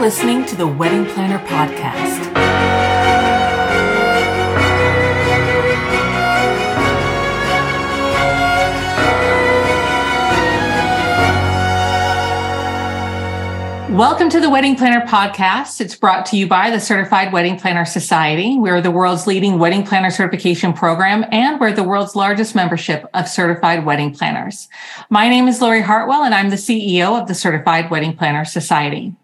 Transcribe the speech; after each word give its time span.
listening 0.00 0.46
to 0.46 0.56
the 0.56 0.66
Wedding 0.66 1.04
Planner 1.04 1.38
Podcast. 1.40 2.34
Welcome 13.94 14.30
to 14.30 14.40
the 14.40 14.48
Wedding 14.48 14.74
Planner 14.74 15.04
Podcast. 15.06 15.82
It's 15.82 15.94
brought 15.94 16.24
to 16.26 16.38
you 16.38 16.46
by 16.46 16.70
the 16.70 16.80
Certified 16.80 17.34
Wedding 17.34 17.58
Planner 17.58 17.84
Society. 17.84 18.58
We're 18.58 18.80
the 18.80 18.90
world's 18.90 19.26
leading 19.26 19.58
wedding 19.58 19.84
planner 19.84 20.10
certification 20.10 20.72
program, 20.72 21.26
and 21.30 21.60
we're 21.60 21.72
the 21.72 21.84
world's 21.84 22.16
largest 22.16 22.54
membership 22.54 23.06
of 23.12 23.28
certified 23.28 23.84
wedding 23.84 24.14
planners. 24.14 24.70
My 25.10 25.28
name 25.28 25.46
is 25.46 25.60
Lori 25.60 25.82
Hartwell, 25.82 26.22
and 26.22 26.34
I'm 26.34 26.48
the 26.48 26.56
CEO 26.56 27.20
of 27.20 27.28
the 27.28 27.34
Certified 27.34 27.90
Wedding 27.90 28.16
Planner 28.16 28.46
Society. 28.46 29.14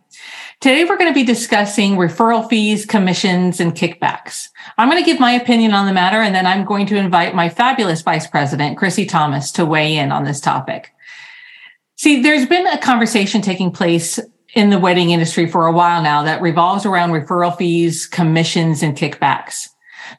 Today, 0.62 0.84
we're 0.84 0.96
going 0.96 1.10
to 1.10 1.14
be 1.14 1.22
discussing 1.22 1.96
referral 1.96 2.48
fees, 2.48 2.86
commissions, 2.86 3.60
and 3.60 3.74
kickbacks. 3.74 4.48
I'm 4.78 4.88
going 4.88 5.02
to 5.02 5.08
give 5.08 5.20
my 5.20 5.32
opinion 5.32 5.72
on 5.72 5.86
the 5.86 5.92
matter, 5.92 6.16
and 6.16 6.34
then 6.34 6.46
I'm 6.46 6.64
going 6.64 6.86
to 6.86 6.96
invite 6.96 7.34
my 7.34 7.50
fabulous 7.50 8.00
vice 8.00 8.26
president, 8.26 8.78
Chrissy 8.78 9.04
Thomas, 9.04 9.52
to 9.52 9.66
weigh 9.66 9.98
in 9.98 10.10
on 10.12 10.24
this 10.24 10.40
topic. 10.40 10.94
See, 11.96 12.22
there's 12.22 12.46
been 12.46 12.66
a 12.66 12.78
conversation 12.78 13.42
taking 13.42 13.70
place 13.70 14.18
in 14.54 14.70
the 14.70 14.78
wedding 14.78 15.10
industry 15.10 15.46
for 15.46 15.66
a 15.66 15.72
while 15.72 16.02
now 16.02 16.22
that 16.22 16.40
revolves 16.40 16.86
around 16.86 17.10
referral 17.10 17.56
fees, 17.56 18.06
commissions, 18.06 18.82
and 18.82 18.96
kickbacks. 18.96 19.68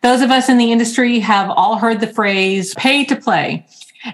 Those 0.04 0.22
of 0.22 0.30
us 0.30 0.50
in 0.50 0.60
the 0.60 0.72
industry 0.72 1.18
have 1.20 1.50
all 1.50 1.78
heard 1.78 2.00
the 2.00 2.14
phrase 2.14 2.76
pay 2.76 3.06
to 3.06 3.16
play. 3.16 3.66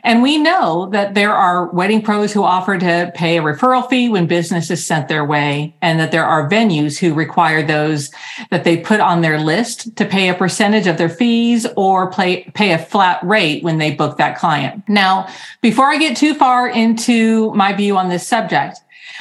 And 0.03 0.23
we 0.23 0.37
know 0.37 0.89
that 0.91 1.13
there 1.13 1.33
are 1.33 1.67
wedding 1.67 2.01
pros 2.01 2.33
who 2.33 2.43
offer 2.43 2.77
to 2.77 3.11
pay 3.15 3.37
a 3.37 3.41
referral 3.41 3.87
fee 3.89 4.09
when 4.09 4.25
business 4.27 4.71
is 4.71 4.85
sent 4.85 5.07
their 5.07 5.25
way, 5.25 5.75
and 5.81 5.99
that 5.99 6.11
there 6.11 6.25
are 6.25 6.49
venues 6.49 6.97
who 6.97 7.13
require 7.13 7.61
those 7.61 8.11
that 8.49 8.63
they 8.63 8.77
put 8.77 8.99
on 8.99 9.21
their 9.21 9.39
list 9.39 9.95
to 9.97 10.05
pay 10.05 10.29
a 10.29 10.33
percentage 10.33 10.87
of 10.87 10.97
their 10.97 11.09
fees 11.09 11.67
or 11.75 12.11
pay, 12.11 12.43
pay 12.55 12.71
a 12.71 12.77
flat 12.77 13.23
rate 13.23 13.63
when 13.63 13.77
they 13.77 13.93
book 13.93 14.17
that 14.17 14.37
client. 14.37 14.83
Now, 14.87 15.27
before 15.61 15.87
I 15.87 15.97
get 15.97 16.17
too 16.17 16.33
far 16.33 16.67
into 16.67 17.53
my 17.53 17.73
view 17.73 17.97
on 17.97 18.09
this 18.09 18.27
subject, 18.27 18.79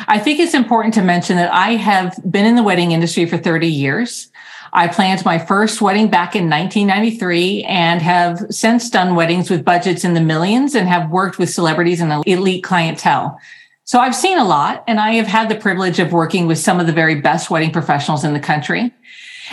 I 0.08 0.18
think 0.18 0.40
it's 0.40 0.54
important 0.54 0.94
to 0.94 1.02
mention 1.02 1.36
that 1.36 1.52
I 1.52 1.72
have 1.72 2.18
been 2.30 2.46
in 2.46 2.56
the 2.56 2.62
wedding 2.62 2.92
industry 2.92 3.26
for 3.26 3.36
30 3.36 3.66
years. 3.66 4.31
I 4.72 4.88
planned 4.88 5.24
my 5.24 5.38
first 5.38 5.82
wedding 5.82 6.08
back 6.08 6.34
in 6.34 6.48
1993 6.48 7.64
and 7.64 8.00
have 8.00 8.46
since 8.50 8.88
done 8.88 9.14
weddings 9.14 9.50
with 9.50 9.64
budgets 9.64 10.04
in 10.04 10.14
the 10.14 10.20
millions 10.20 10.74
and 10.74 10.88
have 10.88 11.10
worked 11.10 11.38
with 11.38 11.50
celebrities 11.50 12.00
and 12.00 12.24
elite 12.26 12.64
clientele. 12.64 13.38
So 13.84 14.00
I've 14.00 14.14
seen 14.14 14.38
a 14.38 14.44
lot 14.44 14.82
and 14.88 14.98
I 14.98 15.12
have 15.12 15.26
had 15.26 15.48
the 15.50 15.56
privilege 15.56 15.98
of 15.98 16.12
working 16.12 16.46
with 16.46 16.58
some 16.58 16.80
of 16.80 16.86
the 16.86 16.92
very 16.92 17.20
best 17.20 17.50
wedding 17.50 17.70
professionals 17.70 18.24
in 18.24 18.32
the 18.32 18.40
country. 18.40 18.92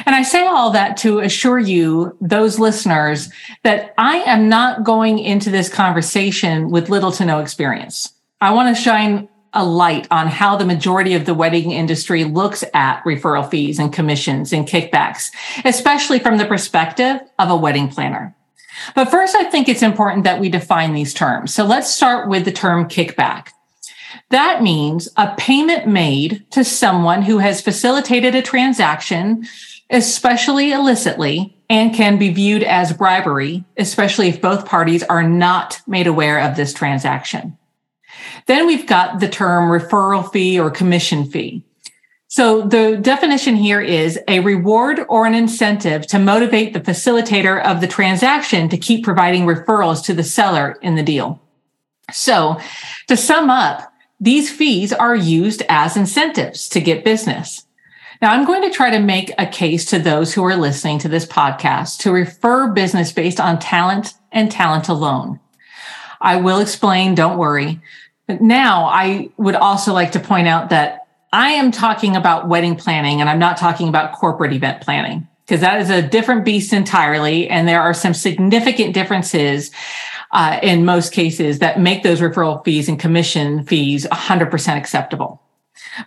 And 0.05 0.15
I 0.15 0.23
say 0.23 0.47
all 0.47 0.71
that 0.71 0.95
to 0.97 1.19
assure 1.19 1.59
you, 1.59 2.15
those 2.21 2.57
listeners, 2.57 3.29
that 3.63 3.93
I 3.97 4.17
am 4.19 4.47
not 4.47 4.83
going 4.83 5.19
into 5.19 5.49
this 5.49 5.67
conversation 5.67 6.69
with 6.69 6.89
little 6.89 7.11
to 7.13 7.25
no 7.25 7.39
experience. 7.39 8.13
I 8.39 8.53
want 8.53 8.73
to 8.73 8.81
shine 8.81 9.27
a 9.53 9.65
light 9.65 10.07
on 10.11 10.27
how 10.27 10.55
the 10.55 10.65
majority 10.65 11.13
of 11.13 11.25
the 11.25 11.33
wedding 11.33 11.71
industry 11.71 12.23
looks 12.23 12.63
at 12.73 13.03
referral 13.03 13.49
fees 13.49 13.79
and 13.79 13.91
commissions 13.91 14.53
and 14.53 14.67
kickbacks, 14.67 15.31
especially 15.65 16.19
from 16.19 16.37
the 16.37 16.45
perspective 16.45 17.19
of 17.37 17.49
a 17.49 17.55
wedding 17.55 17.87
planner. 17.89 18.35
But 18.95 19.09
first, 19.09 19.35
I 19.35 19.43
think 19.45 19.67
it's 19.67 19.83
important 19.83 20.23
that 20.23 20.39
we 20.39 20.49
define 20.49 20.93
these 20.93 21.13
terms. 21.13 21.53
So 21.53 21.65
let's 21.65 21.93
start 21.93 22.29
with 22.29 22.45
the 22.45 22.51
term 22.51 22.87
kickback. 22.87 23.49
That 24.29 24.61
means 24.61 25.09
a 25.17 25.35
payment 25.37 25.87
made 25.87 26.45
to 26.51 26.63
someone 26.63 27.21
who 27.21 27.39
has 27.39 27.61
facilitated 27.61 28.35
a 28.35 28.41
transaction, 28.41 29.47
especially 29.89 30.71
illicitly, 30.71 31.57
and 31.69 31.93
can 31.93 32.17
be 32.17 32.31
viewed 32.31 32.63
as 32.63 32.93
bribery, 32.93 33.63
especially 33.77 34.29
if 34.29 34.41
both 34.41 34.65
parties 34.65 35.03
are 35.03 35.23
not 35.23 35.81
made 35.87 36.07
aware 36.07 36.39
of 36.39 36.55
this 36.55 36.73
transaction. 36.73 37.57
Then 38.45 38.67
we've 38.67 38.87
got 38.87 39.19
the 39.19 39.29
term 39.29 39.69
referral 39.69 40.31
fee 40.31 40.59
or 40.59 40.69
commission 40.69 41.25
fee. 41.25 41.63
So 42.31 42.61
the 42.61 42.95
definition 42.97 43.55
here 43.55 43.81
is 43.81 44.19
a 44.27 44.39
reward 44.41 44.99
or 45.09 45.25
an 45.25 45.33
incentive 45.33 46.05
to 46.07 46.19
motivate 46.19 46.73
the 46.73 46.79
facilitator 46.79 47.63
of 47.63 47.81
the 47.81 47.87
transaction 47.87 48.69
to 48.69 48.77
keep 48.77 49.03
providing 49.03 49.45
referrals 49.45 50.05
to 50.05 50.13
the 50.13 50.23
seller 50.23 50.77
in 50.83 50.93
the 50.93 51.01
deal. 51.01 51.41
So 52.11 52.59
to 53.07 53.17
sum 53.17 53.49
up, 53.49 53.91
these 54.19 54.51
fees 54.51 54.93
are 54.93 55.15
used 55.15 55.63
as 55.69 55.97
incentives 55.97 56.69
to 56.69 56.81
get 56.81 57.03
business. 57.03 57.65
Now 58.21 58.31
I'm 58.31 58.45
going 58.45 58.61
to 58.61 58.75
try 58.75 58.91
to 58.91 58.99
make 58.99 59.31
a 59.37 59.47
case 59.47 59.85
to 59.85 59.97
those 59.97 60.33
who 60.33 60.43
are 60.43 60.55
listening 60.55 60.99
to 60.99 61.07
this 61.07 61.25
podcast 61.25 61.99
to 61.99 62.11
refer 62.11 62.67
business 62.67 63.11
based 63.11 63.39
on 63.39 63.57
talent 63.59 64.13
and 64.31 64.51
talent 64.51 64.87
alone. 64.87 65.39
I 66.21 66.35
will 66.35 66.59
explain, 66.59 67.15
don't 67.15 67.37
worry, 67.37 67.79
but 68.29 68.39
now 68.41 68.85
I 68.85 69.29
would 69.37 69.55
also 69.55 69.91
like 69.91 70.11
to 70.11 70.19
point 70.19 70.47
out 70.47 70.69
that 70.69 71.07
I 71.33 71.53
am 71.53 71.71
talking 71.71 72.15
about 72.15 72.47
wedding 72.47 72.75
planning 72.75 73.21
and 73.21 73.27
I'm 73.27 73.39
not 73.39 73.57
talking 73.57 73.89
about 73.89 74.13
corporate 74.13 74.53
event 74.53 74.81
planning 74.81 75.27
because 75.47 75.61
that 75.61 75.81
is 75.81 75.89
a 75.89 76.03
different 76.03 76.45
beast 76.45 76.71
entirely. 76.71 77.49
And 77.49 77.67
there 77.67 77.81
are 77.81 77.91
some 77.91 78.13
significant 78.13 78.93
differences 78.93 79.71
uh, 80.31 80.59
in 80.61 80.85
most 80.85 81.11
cases 81.11 81.57
that 81.57 81.79
make 81.79 82.03
those 82.03 82.21
referral 82.21 82.63
fees 82.63 82.87
and 82.87 82.99
commission 82.99 83.65
fees 83.65 84.05
100% 84.11 84.77
acceptable. 84.77 85.41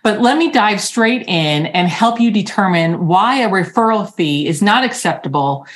But 0.01 0.21
let 0.21 0.37
me 0.37 0.49
dive 0.49 0.79
straight 0.79 1.27
in 1.27 1.65
and 1.65 1.89
help 1.89 2.21
you 2.21 2.31
determine 2.31 3.05
why 3.05 3.41
a 3.41 3.49
referral 3.49 4.09
fee 4.09 4.47
is 4.47 4.61
not 4.61 4.85
acceptable 4.85 5.67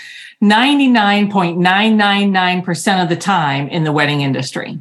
99.999% 0.41 3.03
of 3.03 3.09
the 3.09 3.17
time 3.17 3.67
in 3.67 3.83
the 3.83 3.91
wedding 3.91 4.21
industry. 4.21 4.79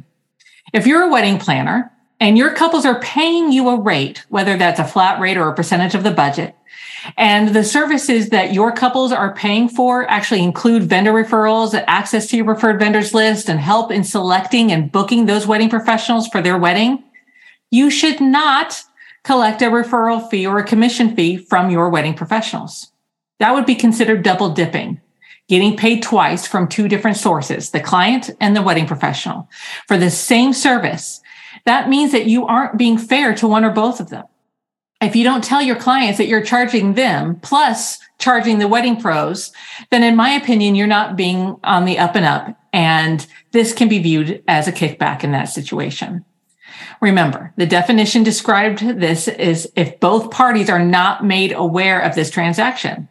If 0.73 0.85
you're 0.85 1.03
a 1.03 1.09
wedding 1.09 1.39
planner 1.39 1.91
and 2.19 2.37
your 2.37 2.53
couples 2.53 2.85
are 2.85 2.99
paying 2.99 3.51
you 3.51 3.69
a 3.69 3.79
rate, 3.79 4.25
whether 4.29 4.57
that's 4.57 4.79
a 4.79 4.85
flat 4.85 5.19
rate 5.19 5.37
or 5.37 5.47
a 5.47 5.55
percentage 5.55 5.95
of 5.95 6.03
the 6.03 6.11
budget, 6.11 6.55
and 7.15 7.49
the 7.49 7.63
services 7.63 8.29
that 8.29 8.53
your 8.53 8.71
couples 8.71 9.11
are 9.11 9.33
paying 9.33 9.69
for 9.69 10.09
actually 10.09 10.43
include 10.43 10.83
vendor 10.83 11.13
referrals, 11.13 11.81
access 11.87 12.27
to 12.27 12.35
your 12.35 12.45
preferred 12.45 12.79
vendors 12.79 13.13
list, 13.13 13.49
and 13.49 13.59
help 13.59 13.91
in 13.91 14.03
selecting 14.03 14.71
and 14.71 14.91
booking 14.91 15.25
those 15.25 15.47
wedding 15.47 15.69
professionals 15.69 16.27
for 16.27 16.41
their 16.41 16.57
wedding, 16.57 17.03
you 17.71 17.89
should 17.89 18.19
not 18.19 18.83
collect 19.23 19.61
a 19.61 19.65
referral 19.65 20.29
fee 20.29 20.45
or 20.45 20.57
a 20.57 20.65
commission 20.65 21.15
fee 21.15 21.37
from 21.37 21.69
your 21.69 21.89
wedding 21.89 22.13
professionals. 22.13 22.91
That 23.39 23.53
would 23.53 23.65
be 23.65 23.75
considered 23.75 24.23
double 24.23 24.49
dipping 24.49 24.99
getting 25.47 25.77
paid 25.77 26.03
twice 26.03 26.45
from 26.45 26.67
two 26.67 26.87
different 26.87 27.17
sources, 27.17 27.71
the 27.71 27.79
client 27.79 28.29
and 28.39 28.55
the 28.55 28.61
wedding 28.61 28.85
professional 28.85 29.49
for 29.87 29.97
the 29.97 30.09
same 30.09 30.53
service. 30.53 31.21
That 31.65 31.89
means 31.89 32.11
that 32.11 32.27
you 32.27 32.45
aren't 32.45 32.77
being 32.77 32.97
fair 32.97 33.33
to 33.35 33.47
one 33.47 33.65
or 33.65 33.71
both 33.71 33.99
of 33.99 34.09
them. 34.09 34.25
If 35.01 35.15
you 35.15 35.23
don't 35.23 35.43
tell 35.43 35.61
your 35.61 35.75
clients 35.75 36.17
that 36.17 36.27
you're 36.27 36.43
charging 36.43 36.95
them 36.95 37.39
plus 37.41 37.99
charging 38.19 38.57
the 38.57 38.67
wedding 38.67 38.99
pros, 38.99 39.51
then 39.91 40.03
in 40.03 40.15
my 40.15 40.31
opinion, 40.31 40.75
you're 40.75 40.87
not 40.87 41.15
being 41.15 41.57
on 41.63 41.85
the 41.85 41.99
up 41.99 42.15
and 42.15 42.25
up. 42.25 42.57
And 42.73 43.25
this 43.51 43.73
can 43.73 43.89
be 43.89 43.99
viewed 43.99 44.43
as 44.47 44.67
a 44.67 44.71
kickback 44.71 45.23
in 45.23 45.31
that 45.31 45.45
situation. 45.45 46.25
Remember, 46.99 47.53
the 47.57 47.67
definition 47.67 48.23
described 48.23 48.79
this 48.79 49.27
is 49.27 49.71
if 49.75 49.99
both 49.99 50.31
parties 50.31 50.69
are 50.69 50.83
not 50.83 51.23
made 51.23 51.51
aware 51.51 51.99
of 51.99 52.15
this 52.15 52.31
transaction. 52.31 53.07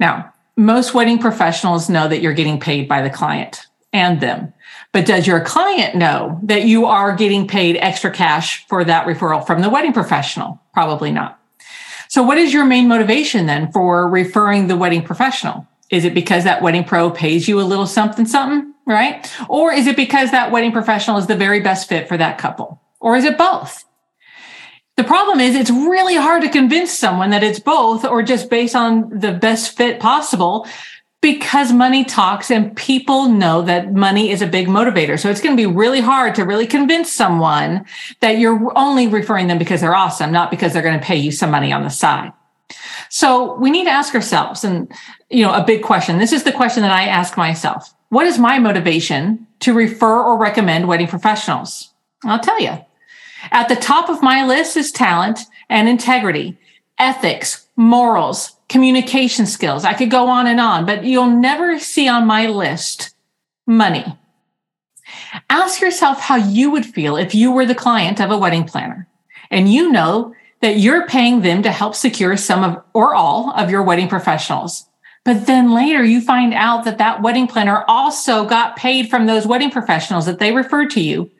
Now, 0.00 0.32
most 0.56 0.94
wedding 0.94 1.18
professionals 1.18 1.88
know 1.88 2.08
that 2.08 2.20
you're 2.20 2.32
getting 2.32 2.60
paid 2.60 2.88
by 2.88 3.02
the 3.02 3.10
client 3.10 3.66
and 3.92 4.20
them. 4.20 4.52
But 4.92 5.06
does 5.06 5.26
your 5.26 5.40
client 5.40 5.96
know 5.96 6.38
that 6.44 6.64
you 6.64 6.86
are 6.86 7.16
getting 7.16 7.48
paid 7.48 7.76
extra 7.76 8.10
cash 8.10 8.66
for 8.68 8.84
that 8.84 9.06
referral 9.06 9.44
from 9.44 9.62
the 9.62 9.70
wedding 9.70 9.92
professional? 9.92 10.60
Probably 10.72 11.10
not. 11.10 11.40
So 12.08 12.22
what 12.22 12.38
is 12.38 12.52
your 12.52 12.64
main 12.64 12.86
motivation 12.86 13.46
then 13.46 13.72
for 13.72 14.08
referring 14.08 14.68
the 14.68 14.76
wedding 14.76 15.02
professional? 15.02 15.66
Is 15.90 16.04
it 16.04 16.14
because 16.14 16.44
that 16.44 16.62
wedding 16.62 16.84
pro 16.84 17.10
pays 17.10 17.48
you 17.48 17.60
a 17.60 17.62
little 17.62 17.86
something, 17.86 18.26
something, 18.26 18.72
right? 18.86 19.30
Or 19.48 19.72
is 19.72 19.86
it 19.86 19.96
because 19.96 20.30
that 20.30 20.52
wedding 20.52 20.72
professional 20.72 21.18
is 21.18 21.26
the 21.26 21.36
very 21.36 21.60
best 21.60 21.88
fit 21.88 22.08
for 22.08 22.16
that 22.16 22.38
couple? 22.38 22.80
Or 23.00 23.16
is 23.16 23.24
it 23.24 23.36
both? 23.36 23.84
The 24.96 25.04
problem 25.04 25.40
is 25.40 25.56
it's 25.56 25.70
really 25.70 26.14
hard 26.14 26.42
to 26.42 26.48
convince 26.48 26.92
someone 26.92 27.30
that 27.30 27.42
it's 27.42 27.58
both 27.58 28.04
or 28.04 28.22
just 28.22 28.48
based 28.48 28.76
on 28.76 29.10
the 29.10 29.32
best 29.32 29.76
fit 29.76 29.98
possible 29.98 30.68
because 31.20 31.72
money 31.72 32.04
talks 32.04 32.50
and 32.50 32.76
people 32.76 33.28
know 33.28 33.62
that 33.62 33.92
money 33.92 34.30
is 34.30 34.42
a 34.42 34.46
big 34.46 34.68
motivator. 34.68 35.18
So 35.18 35.30
it's 35.30 35.40
going 35.40 35.56
to 35.56 35.60
be 35.60 35.66
really 35.66 36.00
hard 36.00 36.34
to 36.34 36.44
really 36.44 36.66
convince 36.66 37.10
someone 37.10 37.86
that 38.20 38.38
you're 38.38 38.70
only 38.76 39.08
referring 39.08 39.46
them 39.48 39.58
because 39.58 39.80
they're 39.80 39.94
awesome, 39.96 40.30
not 40.30 40.50
because 40.50 40.72
they're 40.72 40.82
going 40.82 41.00
to 41.00 41.04
pay 41.04 41.16
you 41.16 41.32
some 41.32 41.50
money 41.50 41.72
on 41.72 41.82
the 41.82 41.88
side. 41.88 42.32
So 43.08 43.54
we 43.54 43.70
need 43.70 43.84
to 43.84 43.90
ask 43.90 44.14
ourselves 44.14 44.64
and, 44.64 44.92
you 45.30 45.42
know, 45.44 45.54
a 45.54 45.64
big 45.64 45.82
question. 45.82 46.18
This 46.18 46.32
is 46.32 46.44
the 46.44 46.52
question 46.52 46.82
that 46.82 46.92
I 46.92 47.04
ask 47.04 47.36
myself. 47.36 47.94
What 48.10 48.26
is 48.26 48.38
my 48.38 48.58
motivation 48.58 49.46
to 49.60 49.72
refer 49.72 50.22
or 50.22 50.38
recommend 50.38 50.88
wedding 50.88 51.08
professionals? 51.08 51.90
I'll 52.24 52.38
tell 52.38 52.60
you. 52.60 52.78
At 53.50 53.68
the 53.68 53.76
top 53.76 54.08
of 54.08 54.22
my 54.22 54.44
list 54.44 54.76
is 54.76 54.92
talent 54.92 55.40
and 55.68 55.88
integrity. 55.88 56.58
ethics, 56.98 57.66
morals, 57.76 58.56
communication 58.68 59.46
skills. 59.46 59.84
I 59.84 59.94
could 59.94 60.10
go 60.10 60.28
on 60.28 60.46
and 60.46 60.60
on, 60.60 60.86
but 60.86 61.04
you'll 61.04 61.26
never 61.26 61.78
see 61.78 62.08
on 62.08 62.26
my 62.26 62.46
list 62.46 63.14
money. 63.66 64.04
Ask 65.50 65.80
yourself 65.80 66.20
how 66.20 66.36
you 66.36 66.70
would 66.70 66.86
feel 66.86 67.16
if 67.16 67.34
you 67.34 67.50
were 67.50 67.66
the 67.66 67.74
client 67.74 68.20
of 68.20 68.30
a 68.30 68.38
wedding 68.38 68.64
planner 68.64 69.08
and 69.50 69.72
you 69.72 69.90
know 69.90 70.34
that 70.60 70.78
you're 70.78 71.06
paying 71.06 71.42
them 71.42 71.62
to 71.62 71.72
help 71.72 71.94
secure 71.94 72.36
some 72.36 72.62
of 72.62 72.82
or 72.94 73.14
all 73.14 73.50
of 73.54 73.70
your 73.70 73.82
wedding 73.82 74.08
professionals. 74.08 74.86
But 75.24 75.46
then 75.46 75.74
later 75.74 76.04
you 76.04 76.20
find 76.20 76.54
out 76.54 76.84
that 76.84 76.98
that 76.98 77.22
wedding 77.22 77.46
planner 77.46 77.84
also 77.88 78.44
got 78.44 78.76
paid 78.76 79.10
from 79.10 79.26
those 79.26 79.46
wedding 79.46 79.70
professionals 79.70 80.26
that 80.26 80.38
they 80.38 80.52
referred 80.52 80.90
to 80.90 81.00
you 81.00 81.30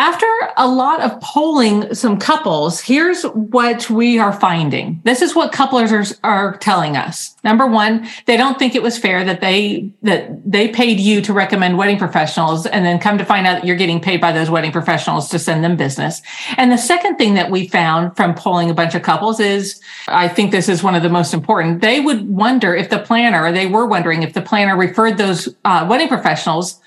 after 0.00 0.26
a 0.56 0.66
lot 0.66 1.02
of 1.02 1.20
polling 1.20 1.94
some 1.94 2.18
couples, 2.18 2.80
here's 2.80 3.22
what 3.24 3.90
we 3.90 4.18
are 4.18 4.32
finding. 4.32 4.98
This 5.04 5.20
is 5.20 5.34
what 5.34 5.52
couplers 5.52 5.92
are, 5.92 6.06
are 6.22 6.56
telling 6.56 6.96
us. 6.96 7.36
Number 7.44 7.66
one, 7.66 8.08
they 8.24 8.38
don't 8.38 8.58
think 8.58 8.74
it 8.74 8.82
was 8.82 8.96
fair 8.96 9.26
that 9.26 9.42
they 9.42 9.92
that 10.00 10.50
they 10.50 10.68
paid 10.68 11.00
you 11.00 11.20
to 11.20 11.34
recommend 11.34 11.76
wedding 11.76 11.98
professionals 11.98 12.64
and 12.64 12.82
then 12.86 12.98
come 12.98 13.18
to 13.18 13.26
find 13.26 13.46
out 13.46 13.56
that 13.56 13.66
you're 13.66 13.76
getting 13.76 14.00
paid 14.00 14.22
by 14.22 14.32
those 14.32 14.48
wedding 14.48 14.72
professionals 14.72 15.28
to 15.28 15.38
send 15.38 15.62
them 15.62 15.76
business. 15.76 16.22
And 16.56 16.72
the 16.72 16.78
second 16.78 17.18
thing 17.18 17.34
that 17.34 17.50
we 17.50 17.68
found 17.68 18.16
from 18.16 18.34
polling 18.34 18.70
a 18.70 18.74
bunch 18.74 18.94
of 18.94 19.02
couples 19.02 19.38
is 19.38 19.82
I 20.08 20.28
think 20.28 20.50
this 20.50 20.70
is 20.70 20.82
one 20.82 20.94
of 20.94 21.02
the 21.02 21.10
most 21.10 21.34
important. 21.34 21.82
They 21.82 22.00
would 22.00 22.26
wonder 22.26 22.74
if 22.74 22.88
the 22.88 23.00
planner, 23.00 23.52
they 23.52 23.66
were 23.66 23.84
wondering 23.84 24.22
if 24.22 24.32
the 24.32 24.40
planner 24.40 24.78
referred 24.78 25.18
those 25.18 25.54
uh, 25.66 25.86
wedding 25.86 26.08
professionals 26.08 26.79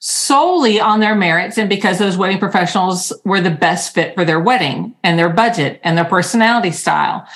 solely 0.00 0.80
on 0.80 1.00
their 1.00 1.14
merits 1.14 1.58
and 1.58 1.68
because 1.68 1.98
those 1.98 2.16
wedding 2.16 2.38
professionals 2.38 3.12
were 3.24 3.40
the 3.40 3.50
best 3.50 3.94
fit 3.94 4.14
for 4.14 4.24
their 4.24 4.40
wedding 4.40 4.94
and 5.04 5.18
their 5.18 5.28
budget 5.28 5.78
and 5.84 5.96
their 5.96 6.06
personality 6.06 6.70
style, 6.70 7.26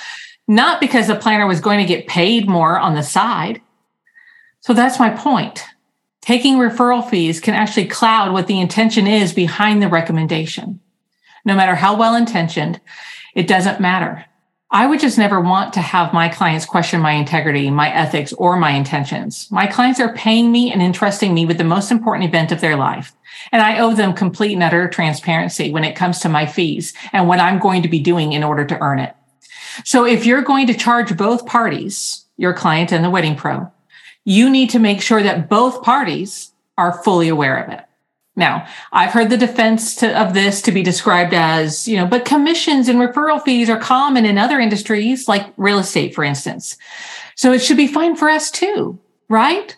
not 0.47 0.81
because 0.81 1.07
the 1.07 1.15
planner 1.15 1.47
was 1.47 1.61
going 1.61 1.79
to 1.79 1.85
get 1.85 2.07
paid 2.07 2.47
more 2.47 2.77
on 2.79 2.95
the 2.95 3.03
side. 3.03 3.61
So 4.61 4.73
that's 4.73 4.99
my 4.99 5.11
point. 5.11 5.63
Taking 6.21 6.57
referral 6.57 7.07
fees 7.07 7.39
can 7.39 7.53
actually 7.53 7.85
cloud 7.85 8.33
what 8.33 8.47
the 8.47 8.59
intention 8.59 9.05
is 9.05 9.31
behind 9.31 9.81
the 9.81 9.87
recommendation. 9.87 10.79
No 11.45 11.55
matter 11.55 11.75
how 11.75 11.95
well 11.95 12.15
intentioned, 12.15 12.81
it 13.35 13.47
doesn't 13.47 13.79
matter. 13.79 14.25
I 14.71 14.87
would 14.87 14.99
just 14.99 15.17
never 15.17 15.39
want 15.39 15.73
to 15.73 15.79
have 15.79 16.11
my 16.11 16.27
clients 16.27 16.65
question 16.65 16.99
my 16.99 17.13
integrity, 17.13 17.69
my 17.69 17.93
ethics, 17.93 18.33
or 18.33 18.57
my 18.57 18.71
intentions. 18.71 19.47
My 19.51 19.67
clients 19.67 19.99
are 19.99 20.13
paying 20.13 20.51
me 20.51 20.71
and 20.71 20.81
entrusting 20.81 21.33
me 21.33 21.45
with 21.45 21.57
the 21.57 21.63
most 21.63 21.91
important 21.91 22.27
event 22.27 22.51
of 22.51 22.61
their 22.61 22.75
life. 22.75 23.13
And 23.51 23.61
I 23.61 23.79
owe 23.79 23.93
them 23.93 24.13
complete 24.13 24.53
and 24.53 24.63
utter 24.63 24.89
transparency 24.89 25.71
when 25.71 25.83
it 25.83 25.95
comes 25.95 26.19
to 26.19 26.29
my 26.29 26.45
fees 26.45 26.93
and 27.13 27.27
what 27.27 27.39
I'm 27.39 27.59
going 27.59 27.83
to 27.83 27.89
be 27.89 27.99
doing 27.99 28.33
in 28.33 28.43
order 28.43 28.65
to 28.65 28.79
earn 28.79 28.99
it. 28.99 29.15
So 29.83 30.05
if 30.05 30.25
you're 30.25 30.41
going 30.41 30.67
to 30.67 30.73
charge 30.73 31.15
both 31.15 31.45
parties, 31.45 32.25
your 32.37 32.53
client 32.53 32.91
and 32.91 33.03
the 33.03 33.09
wedding 33.09 33.35
pro, 33.35 33.71
you 34.23 34.49
need 34.49 34.71
to 34.71 34.79
make 34.79 35.01
sure 35.01 35.21
that 35.21 35.47
both 35.47 35.83
parties 35.83 36.51
are 36.77 37.03
fully 37.03 37.27
aware 37.27 37.63
of 37.63 37.71
it. 37.71 37.85
Now, 38.35 38.67
I've 38.91 39.11
heard 39.11 39.29
the 39.29 39.37
defense 39.37 39.95
to, 39.95 40.19
of 40.19 40.33
this 40.33 40.61
to 40.63 40.71
be 40.71 40.83
described 40.83 41.33
as, 41.33 41.87
you 41.87 41.95
know, 41.95 42.05
but 42.05 42.25
commissions 42.25 42.89
and 42.89 42.99
referral 42.99 43.41
fees 43.41 43.69
are 43.69 43.79
common 43.79 44.25
in 44.25 44.37
other 44.37 44.59
industries 44.59 45.27
like 45.27 45.53
real 45.55 45.79
estate, 45.79 46.13
for 46.13 46.23
instance. 46.23 46.77
So 47.35 47.53
it 47.53 47.59
should 47.59 47.77
be 47.77 47.87
fine 47.87 48.15
for 48.15 48.29
us 48.29 48.51
too, 48.51 48.99
right? 49.29 49.75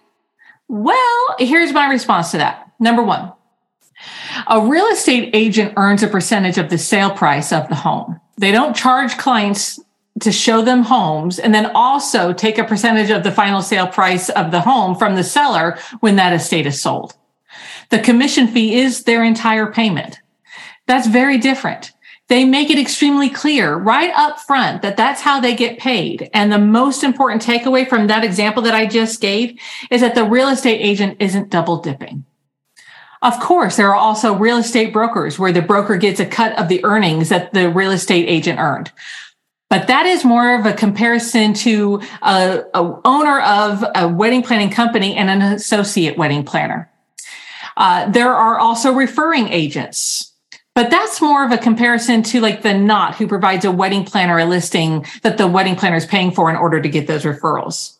Well, 0.68 1.36
here's 1.38 1.72
my 1.72 1.90
response 1.90 2.32
to 2.32 2.38
that. 2.38 2.72
Number 2.80 3.04
one, 3.04 3.32
a 4.48 4.62
real 4.62 4.88
estate 4.88 5.32
agent 5.34 5.74
earns 5.78 6.04
a 6.04 6.08
percentage 6.08 6.58
of 6.58 6.70
the 6.70 6.78
sale 6.78 7.12
price 7.12 7.52
of 7.52 7.70
the 7.70 7.76
home. 7.76 8.20
They 8.38 8.52
don't 8.52 8.76
charge 8.76 9.18
clients 9.18 9.80
to 10.20 10.32
show 10.32 10.64
them 10.64 10.84
homes 10.84 11.38
and 11.38 11.54
then 11.54 11.72
also 11.74 12.34
take 12.34 12.58
a 12.58 12.64
percentage 12.64 13.12
of 13.12 13.24
the 13.24 13.32
final 13.32 13.62
sale 13.62 13.88
price 13.88 14.30
of 14.30 14.52
the 14.52 14.62
home 14.62 14.96
from 14.96 15.16
the 15.16 15.24
seller 15.24 15.78
when 16.00 16.16
that 16.16 16.34
estate 16.34 16.66
is 16.66 16.82
sold. 16.82 17.16
The 17.90 18.00
commission 18.00 18.48
fee 18.48 18.76
is 18.76 19.04
their 19.04 19.24
entire 19.24 19.72
payment. 19.72 20.20
That's 20.88 21.08
very 21.08 21.38
different. 21.38 21.92
They 22.30 22.44
make 22.44 22.70
it 22.70 22.80
extremely 22.80 23.30
clear 23.30 23.76
right 23.76 24.12
up 24.14 24.40
front 24.42 24.82
that 24.82 24.98
that's 24.98 25.22
how 25.22 25.40
they 25.40 25.56
get 25.56 25.80
paid. 25.80 26.30
And 26.34 26.52
the 26.52 26.58
most 26.58 27.04
important 27.04 27.42
takeaway 27.42 27.88
from 27.88 28.08
that 28.08 28.26
example 28.26 28.62
that 28.64 28.76
I 28.76 28.86
just 28.86 29.22
gave 29.22 29.58
is 29.90 30.02
that 30.02 30.16
the 30.16 30.26
real 30.26 30.50
estate 30.50 30.80
agent 30.80 31.18
isn't 31.22 31.50
double 31.50 31.78
dipping. 31.78 32.26
Of 33.22 33.40
course, 33.40 33.78
there 33.78 33.90
are 33.90 33.96
also 33.96 34.36
real 34.36 34.58
estate 34.58 34.94
brokers 34.94 35.40
where 35.40 35.54
the 35.54 35.62
broker 35.62 35.98
gets 35.98 36.20
a 36.20 36.26
cut 36.26 36.58
of 36.60 36.68
the 36.68 36.84
earnings 36.84 37.30
that 37.30 37.54
the 37.54 37.70
real 37.70 37.92
estate 37.92 38.28
agent 38.28 38.60
earned. 38.60 38.92
But 39.70 39.88
that 39.88 40.06
is 40.06 40.24
more 40.24 40.58
of 40.60 40.66
a 40.66 40.74
comparison 40.74 41.54
to 41.56 42.02
a, 42.22 42.64
a 42.74 43.02
owner 43.06 43.42
of 43.42 43.84
a 43.96 44.08
wedding 44.08 44.44
planning 44.44 44.70
company 44.70 45.16
and 45.16 45.30
an 45.30 45.42
associate 45.42 46.18
wedding 46.18 46.44
planner. 46.44 46.90
Uh, 47.78 48.10
there 48.10 48.34
are 48.34 48.60
also 48.60 48.92
referring 48.92 49.48
agents. 49.50 50.34
But 50.76 50.92
that's 50.92 51.22
more 51.22 51.44
of 51.44 51.52
a 51.52 51.58
comparison 51.58 52.22
to 52.24 52.40
like 52.40 52.62
the 52.62 52.78
knot 52.78 53.16
who 53.16 53.28
provides 53.28 53.66
a 53.66 53.72
wedding 53.72 54.06
planner 54.06 54.38
a 54.38 54.46
listing 54.46 55.06
that 55.24 55.38
the 55.38 55.48
wedding 55.48 55.76
planner 55.76 55.96
is 55.96 56.06
paying 56.06 56.32
for 56.32 56.52
in 56.52 56.56
order 56.56 56.80
to 56.80 56.90
get 56.90 57.08
those 57.08 57.24
referrals. 57.24 57.98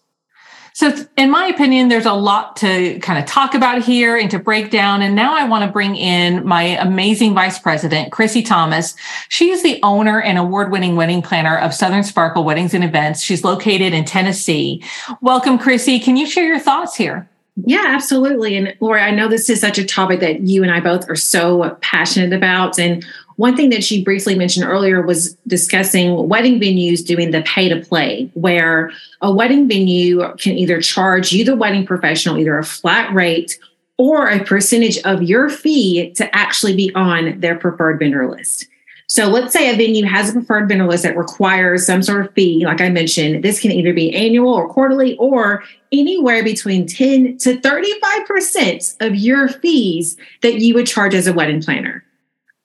So, 0.74 0.96
in 1.18 1.32
my 1.32 1.48
opinion, 1.48 1.88
there's 1.88 2.06
a 2.06 2.14
lot 2.14 2.56
to 2.58 3.00
kind 3.00 3.18
of 3.18 3.26
talk 3.26 3.56
about 3.56 3.82
here 3.82 4.16
and 4.16 4.30
to 4.30 4.38
break 4.38 4.70
down. 4.70 5.02
And 5.02 5.16
now 5.16 5.36
I 5.36 5.46
want 5.46 5.66
to 5.66 5.72
bring 5.72 5.96
in 5.96 6.46
my 6.46 6.62
amazing 6.62 7.34
vice 7.34 7.58
president, 7.58 8.12
Chrissy 8.12 8.44
Thomas. 8.44 8.96
She 9.30 9.50
is 9.50 9.64
the 9.64 9.80
owner 9.82 10.22
and 10.22 10.38
award 10.38 10.72
winning 10.72 10.96
wedding 10.96 11.24
planner 11.24 11.58
of 11.58 11.74
Southern 11.74 12.04
Sparkle 12.04 12.44
Weddings 12.44 12.76
and 12.76 12.84
Events. 12.84 13.24
She's 13.24 13.44
located 13.44 13.92
in 13.92 14.06
Tennessee. 14.06 14.84
Welcome, 15.20 15.58
Chrissy. 15.58 16.00
Can 16.00 16.16
you 16.16 16.28
share 16.28 16.46
your 16.46 16.60
thoughts 16.60 16.96
here? 16.96 17.28
Yeah, 17.66 17.86
absolutely. 17.88 18.56
And 18.56 18.76
Lori, 18.80 19.02
I 19.02 19.12
know 19.12 19.28
this 19.28 19.50
is 19.50 19.60
such 19.60 19.80
a 19.80 19.86
topic 19.86 20.20
that 20.20 20.42
you 20.42 20.62
and 20.62 20.72
I 20.72 20.80
both 20.80 21.10
are 21.10 21.16
so 21.16 21.76
passionate 21.82 22.32
about. 22.32 22.78
And 22.78 23.04
one 23.38 23.56
thing 23.56 23.70
that 23.72 23.84
she 23.84 24.04
briefly 24.04 24.36
mentioned 24.36 24.66
earlier 24.66 25.02
was 25.02 25.34
discussing 25.48 26.28
wedding 26.28 26.60
venues 26.60 27.06
doing 27.06 27.32
the 27.32 27.42
pay 27.44 27.70
to 27.70 27.80
play, 27.80 28.30
where 28.36 28.92
a 29.22 29.32
wedding 29.32 29.68
venue 29.68 30.24
can 30.38 30.58
either 30.58 30.82
charge 30.82 31.32
you, 31.32 31.44
the 31.44 31.56
wedding 31.56 31.86
professional, 31.86 32.38
either 32.38 32.58
a 32.58 32.64
flat 32.64 33.14
rate 33.14 33.58
or 33.98 34.28
a 34.28 34.44
percentage 34.44 35.00
of 35.00 35.24
your 35.24 35.50
fee 35.50 36.12
to 36.12 36.36
actually 36.36 36.76
be 36.76 36.94
on 36.94 37.40
their 37.40 37.56
preferred 37.58 37.98
vendor 37.98 38.30
list. 38.30 38.68
So 39.10 39.28
let's 39.28 39.54
say 39.54 39.74
a 39.74 39.78
venue 39.78 40.06
has 40.06 40.30
a 40.30 40.34
preferred 40.34 40.68
vendor 40.68 40.86
list 40.86 41.04
that 41.04 41.18
requires 41.18 41.86
some 41.86 42.04
sort 42.04 42.26
of 42.26 42.34
fee. 42.34 42.66
Like 42.66 42.82
I 42.82 42.90
mentioned, 42.90 43.44
this 43.44 43.60
can 43.60 43.72
either 43.72 43.94
be 43.94 44.14
annual 44.14 44.54
or 44.54 44.68
quarterly 44.68 45.16
or 45.18 45.64
anywhere 45.92 46.44
between 46.44 46.88
10 46.88 47.38
to 47.40 47.58
35% 47.58 48.96
of 49.02 49.16
your 49.16 49.48
fees 49.48 50.18
that 50.42 50.60
you 50.60 50.74
would 50.74 50.88
charge 50.88 51.14
as 51.14 51.28
a 51.28 51.34
wedding 51.34 51.62
planner. 51.62 52.04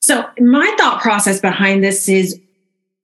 So 0.01 0.29
my 0.39 0.75
thought 0.79 1.01
process 1.01 1.41
behind 1.41 1.85
this 1.85 2.09
is 2.09 2.41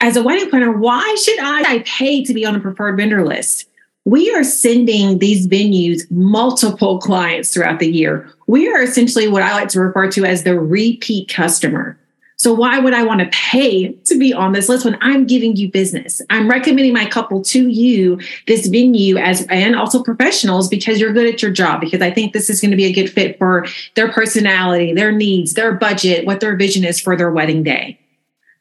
as 0.01 0.17
a 0.17 0.23
wedding 0.23 0.49
planner, 0.51 0.73
why 0.73 1.17
should 1.23 1.39
I 1.41 1.83
pay 1.87 2.25
to 2.25 2.35
be 2.35 2.45
on 2.45 2.57
a 2.57 2.61
preferred 2.61 2.97
vendor 2.97 3.25
list? 3.25 3.69
We 4.05 4.33
are 4.35 4.45
sending 4.45 5.19
these 5.19 5.47
venues 5.47 6.11
multiple 6.11 6.99
clients 6.99 7.53
throughout 7.53 7.79
the 7.79 7.91
year. 7.91 8.31
We 8.47 8.69
are 8.73 8.83
essentially 8.83 9.29
what 9.29 9.43
I 9.43 9.53
like 9.53 9.69
to 9.71 9.81
refer 9.81 10.11
to 10.13 10.25
as 10.25 10.45
the 10.45 10.59
repeat 10.59 11.29
customer. 11.29 11.99
So 12.39 12.55
why 12.55 12.79
would 12.79 12.95
I 12.95 13.03
want 13.03 13.21
to 13.21 13.27
pay 13.33 13.93
to 13.93 14.17
be 14.17 14.33
on 14.33 14.53
this 14.53 14.69
list 14.69 14.85
when 14.85 14.97
I'm 15.01 15.27
giving 15.27 15.57
you 15.57 15.69
business? 15.69 16.23
I'm 16.31 16.49
recommending 16.49 16.93
my 16.93 17.05
couple 17.05 17.43
to 17.43 17.67
you, 17.67 18.21
this 18.47 18.69
venue 18.69 19.17
as 19.17 19.45
and 19.49 19.75
also 19.75 20.05
professionals 20.05 20.69
because 20.69 21.01
you're 21.01 21.13
good 21.13 21.27
at 21.27 21.43
your 21.43 21.51
job 21.51 21.81
because 21.81 22.01
I 22.01 22.13
think 22.13 22.33
this 22.33 22.49
is 22.49 22.61
going 22.61 22.71
to 22.71 22.77
be 22.77 22.85
a 22.85 22.93
good 22.93 23.11
fit 23.11 23.37
for 23.39 23.67
their 23.97 24.13
personality, 24.13 24.95
their 24.95 25.11
needs, 25.11 25.55
their 25.55 25.75
budget, 25.75 26.27
what 26.27 26.39
their 26.39 26.55
vision 26.55 26.85
is 26.85 27.01
for 27.01 27.17
their 27.17 27.33
wedding 27.33 27.65
day. 27.65 27.99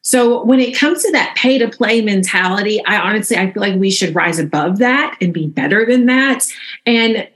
So 0.02 0.44
when 0.44 0.60
it 0.60 0.76
comes 0.76 1.04
to 1.04 1.12
that 1.12 1.36
pay 1.36 1.60
to 1.60 1.70
play 1.70 2.02
mentality, 2.02 2.84
I 2.86 2.98
honestly 2.98 3.38
I 3.38 3.52
feel 3.52 3.62
like 3.62 3.76
we 3.76 3.92
should 3.92 4.16
rise 4.16 4.40
above 4.40 4.80
that 4.80 5.16
and 5.22 5.32
be 5.32 5.48
better 5.48 5.86
than 5.86 6.08
that 6.08 6.48
and 6.88 7.30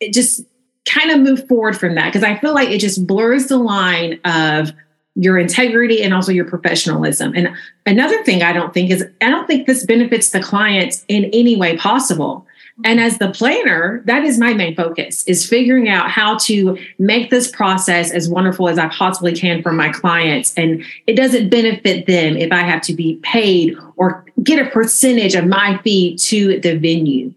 it 0.00 0.12
just 0.12 0.42
kind 0.86 1.12
of 1.12 1.20
move 1.20 1.46
forward 1.46 1.78
from 1.78 1.94
that 1.94 2.06
because 2.06 2.24
I 2.24 2.36
feel 2.38 2.54
like 2.54 2.70
it 2.70 2.78
just 2.78 3.06
blurs 3.06 3.46
the 3.46 3.58
line 3.58 4.18
of 4.24 4.72
your 5.18 5.36
integrity 5.36 6.02
and 6.02 6.14
also 6.14 6.30
your 6.30 6.44
professionalism. 6.44 7.34
And 7.34 7.48
another 7.86 8.22
thing 8.22 8.42
I 8.42 8.52
don't 8.52 8.72
think 8.72 8.90
is 8.90 9.04
I 9.20 9.28
don't 9.28 9.46
think 9.48 9.66
this 9.66 9.84
benefits 9.84 10.30
the 10.30 10.40
clients 10.40 11.04
in 11.08 11.24
any 11.32 11.56
way 11.56 11.76
possible. 11.76 12.46
And 12.84 13.00
as 13.00 13.18
the 13.18 13.32
planner, 13.32 14.00
that 14.06 14.22
is 14.22 14.38
my 14.38 14.54
main 14.54 14.76
focus 14.76 15.24
is 15.24 15.44
figuring 15.44 15.88
out 15.88 16.08
how 16.08 16.38
to 16.38 16.78
make 17.00 17.30
this 17.30 17.50
process 17.50 18.12
as 18.12 18.28
wonderful 18.28 18.68
as 18.68 18.78
I 18.78 18.86
possibly 18.90 19.34
can 19.34 19.60
for 19.60 19.72
my 19.72 19.88
clients. 19.88 20.54
And 20.56 20.84
it 21.08 21.14
doesn't 21.14 21.48
benefit 21.48 22.06
them 22.06 22.36
if 22.36 22.52
I 22.52 22.60
have 22.60 22.80
to 22.82 22.94
be 22.94 23.16
paid 23.24 23.76
or 23.96 24.24
get 24.44 24.64
a 24.64 24.70
percentage 24.70 25.34
of 25.34 25.46
my 25.46 25.78
fee 25.78 26.16
to 26.18 26.60
the 26.60 26.78
venue. 26.78 27.34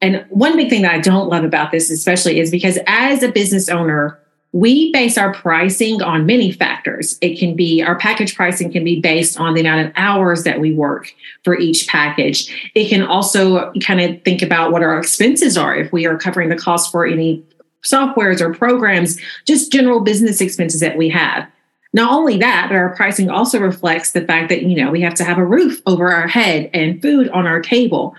And 0.00 0.24
one 0.30 0.56
big 0.56 0.70
thing 0.70 0.82
that 0.82 0.94
I 0.94 1.00
don't 1.00 1.28
love 1.28 1.44
about 1.44 1.72
this, 1.72 1.90
especially, 1.90 2.40
is 2.40 2.50
because 2.50 2.78
as 2.86 3.22
a 3.22 3.30
business 3.30 3.68
owner, 3.68 4.18
we 4.52 4.90
base 4.92 5.18
our 5.18 5.34
pricing 5.34 6.00
on 6.02 6.24
many 6.24 6.52
factors. 6.52 7.18
It 7.20 7.38
can 7.38 7.54
be 7.54 7.82
our 7.82 7.98
package 7.98 8.34
pricing 8.34 8.72
can 8.72 8.82
be 8.82 9.00
based 9.00 9.38
on 9.38 9.54
the 9.54 9.60
amount 9.60 9.86
of 9.86 9.92
hours 9.96 10.44
that 10.44 10.58
we 10.58 10.72
work 10.72 11.12
for 11.44 11.58
each 11.58 11.86
package. 11.86 12.72
It 12.74 12.88
can 12.88 13.02
also 13.02 13.72
kind 13.80 14.00
of 14.00 14.22
think 14.22 14.40
about 14.40 14.72
what 14.72 14.82
our 14.82 14.98
expenses 14.98 15.58
are 15.58 15.76
if 15.76 15.92
we 15.92 16.06
are 16.06 16.16
covering 16.16 16.48
the 16.48 16.56
cost 16.56 16.90
for 16.90 17.06
any 17.06 17.44
softwares 17.84 18.40
or 18.40 18.52
programs, 18.54 19.20
just 19.44 19.70
general 19.70 20.00
business 20.00 20.40
expenses 20.40 20.80
that 20.80 20.96
we 20.96 21.08
have. 21.10 21.46
Not 21.92 22.12
only 22.12 22.36
that, 22.38 22.68
but 22.68 22.76
our 22.76 22.94
pricing 22.94 23.30
also 23.30 23.60
reflects 23.60 24.12
the 24.12 24.24
fact 24.24 24.48
that, 24.50 24.62
you 24.62 24.76
know, 24.82 24.90
we 24.90 25.00
have 25.00 25.14
to 25.14 25.24
have 25.24 25.38
a 25.38 25.44
roof 25.44 25.80
over 25.86 26.10
our 26.10 26.26
head 26.26 26.70
and 26.74 27.00
food 27.00 27.28
on 27.30 27.46
our 27.46 27.60
table. 27.60 28.14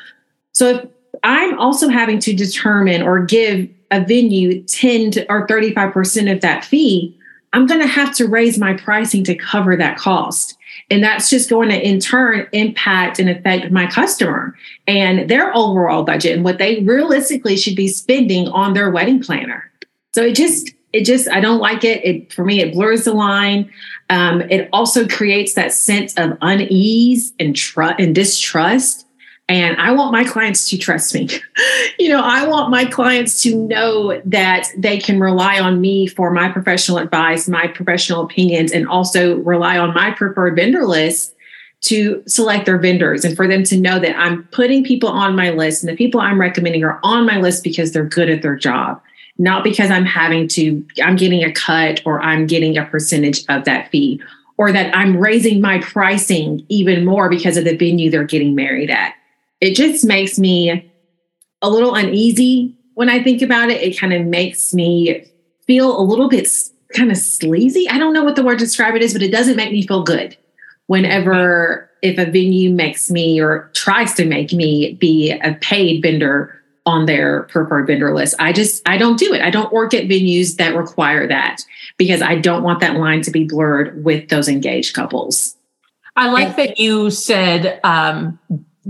So 0.53 0.69
if 0.69 0.89
I'm 1.23 1.59
also 1.59 1.87
having 1.87 2.19
to 2.19 2.33
determine 2.33 3.01
or 3.01 3.23
give 3.25 3.69
a 3.91 4.01
venue 4.03 4.61
10 4.63 5.11
to, 5.11 5.31
or 5.31 5.47
35% 5.47 6.31
of 6.31 6.41
that 6.41 6.65
fee, 6.65 7.15
I'm 7.53 7.65
going 7.65 7.81
to 7.81 7.87
have 7.87 8.13
to 8.15 8.27
raise 8.27 8.59
my 8.59 8.73
pricing 8.73 9.23
to 9.25 9.35
cover 9.35 9.75
that 9.75 9.97
cost. 9.97 10.55
And 10.91 11.03
that's 11.03 11.29
just 11.29 11.49
going 11.49 11.69
to 11.69 11.87
in 11.87 11.99
turn 11.99 12.47
impact 12.51 13.19
and 13.19 13.29
affect 13.29 13.71
my 13.71 13.87
customer 13.87 14.55
and 14.87 15.29
their 15.29 15.55
overall 15.55 16.03
budget 16.03 16.35
and 16.35 16.43
what 16.43 16.57
they 16.57 16.81
realistically 16.81 17.57
should 17.57 17.75
be 17.75 17.87
spending 17.87 18.47
on 18.49 18.73
their 18.73 18.89
wedding 18.89 19.21
planner. 19.21 19.71
So 20.13 20.23
it 20.23 20.35
just, 20.35 20.73
it 20.93 21.05
just, 21.05 21.29
I 21.29 21.39
don't 21.39 21.59
like 21.59 21.83
it. 21.83 22.03
It 22.03 22.33
for 22.33 22.43
me, 22.43 22.61
it 22.61 22.73
blurs 22.73 23.05
the 23.05 23.13
line. 23.13 23.71
Um, 24.09 24.41
it 24.41 24.69
also 24.73 25.07
creates 25.07 25.53
that 25.53 25.73
sense 25.73 26.15
of 26.17 26.37
unease 26.41 27.33
and 27.39 27.55
trust 27.55 27.99
and 27.99 28.13
distrust 28.13 29.05
and 29.49 29.81
I 29.81 29.91
want 29.91 30.11
my 30.11 30.23
clients 30.23 30.69
to 30.69 30.77
trust 30.77 31.15
me. 31.15 31.27
you 31.99 32.07
know, 32.07 32.21
I 32.21 32.47
want 32.47 32.69
my 32.69 32.85
clients 32.85 33.41
to 33.41 33.55
know 33.55 34.21
that 34.23 34.67
they 34.77 34.99
can 34.99 35.19
rely 35.19 35.59
on 35.59 35.81
me 35.81 36.05
for 36.05 36.29
my 36.31 36.49
professional 36.49 36.99
advice, 36.99 37.49
my 37.49 37.67
professional 37.67 38.23
opinions, 38.23 38.71
and 38.71 38.87
also 38.87 39.37
rely 39.37 39.79
on 39.79 39.95
my 39.95 40.11
preferred 40.11 40.55
vendor 40.55 40.85
list 40.85 41.35
to 41.81 42.21
select 42.27 42.67
their 42.67 42.77
vendors 42.77 43.25
and 43.25 43.35
for 43.35 43.47
them 43.47 43.63
to 43.63 43.77
know 43.77 43.97
that 43.99 44.15
I'm 44.19 44.43
putting 44.51 44.83
people 44.83 45.09
on 45.09 45.35
my 45.35 45.49
list 45.49 45.81
and 45.81 45.91
the 45.91 45.97
people 45.97 46.21
I'm 46.21 46.39
recommending 46.39 46.83
are 46.83 46.99
on 47.01 47.25
my 47.25 47.39
list 47.39 47.63
because 47.63 47.91
they're 47.91 48.05
good 48.05 48.29
at 48.29 48.43
their 48.43 48.55
job, 48.55 49.01
not 49.39 49.63
because 49.63 49.89
I'm 49.89 50.05
having 50.05 50.47
to, 50.49 50.85
I'm 51.01 51.15
getting 51.15 51.43
a 51.43 51.51
cut 51.51 52.01
or 52.05 52.21
I'm 52.21 52.45
getting 52.45 52.77
a 52.77 52.85
percentage 52.85 53.45
of 53.49 53.65
that 53.65 53.89
fee 53.89 54.21
or 54.57 54.71
that 54.73 54.95
I'm 54.95 55.17
raising 55.17 55.59
my 55.59 55.79
pricing 55.79 56.63
even 56.69 57.03
more 57.03 57.29
because 57.29 57.57
of 57.57 57.63
the 57.63 57.75
venue 57.75 58.11
they're 58.11 58.25
getting 58.25 58.53
married 58.53 58.91
at 58.91 59.15
it 59.61 59.75
just 59.75 60.05
makes 60.05 60.39
me 60.39 60.91
a 61.61 61.69
little 61.69 61.95
uneasy 61.95 62.75
when 62.93 63.09
I 63.09 63.23
think 63.23 63.41
about 63.41 63.69
it. 63.69 63.81
It 63.81 63.99
kind 63.99 64.13
of 64.13 64.25
makes 64.25 64.73
me 64.73 65.25
feel 65.67 65.99
a 65.99 66.01
little 66.01 66.29
bit 66.29 66.47
kind 66.95 67.11
of 67.11 67.17
sleazy. 67.17 67.87
I 67.89 67.97
don't 67.97 68.13
know 68.13 68.23
what 68.23 68.35
the 68.35 68.43
word 68.43 68.59
to 68.59 68.65
describe 68.65 68.95
it 68.95 69.01
is, 69.01 69.13
but 69.13 69.21
it 69.21 69.31
doesn't 69.31 69.55
make 69.55 69.71
me 69.71 69.85
feel 69.85 70.03
good 70.03 70.35
whenever 70.87 71.89
if 72.01 72.17
a 72.17 72.25
venue 72.25 72.71
makes 72.71 73.11
me 73.11 73.39
or 73.39 73.69
tries 73.73 74.13
to 74.15 74.25
make 74.25 74.53
me 74.53 74.93
be 74.93 75.31
a 75.31 75.53
paid 75.55 76.01
vendor 76.01 76.55
on 76.85 77.05
their 77.05 77.43
preferred 77.43 77.85
vendor 77.85 78.15
list. 78.15 78.35
I 78.39 78.53
just 78.53 78.81
I 78.87 78.97
don't 78.97 79.19
do 79.19 79.33
it. 79.33 79.41
I 79.41 79.49
don't 79.49 79.71
work 79.71 79.93
at 79.93 80.05
venues 80.05 80.55
that 80.55 80.75
require 80.75 81.27
that 81.27 81.61
because 81.97 82.21
I 82.21 82.35
don't 82.35 82.63
want 82.63 82.79
that 82.79 82.95
line 82.95 83.21
to 83.23 83.31
be 83.31 83.43
blurred 83.43 84.03
with 84.03 84.29
those 84.29 84.47
engaged 84.47 84.95
couples. 84.95 85.55
I 86.15 86.31
like 86.31 86.47
and, 86.47 86.57
that 86.57 86.79
you 86.79 87.11
said 87.11 87.79
um, 87.83 88.39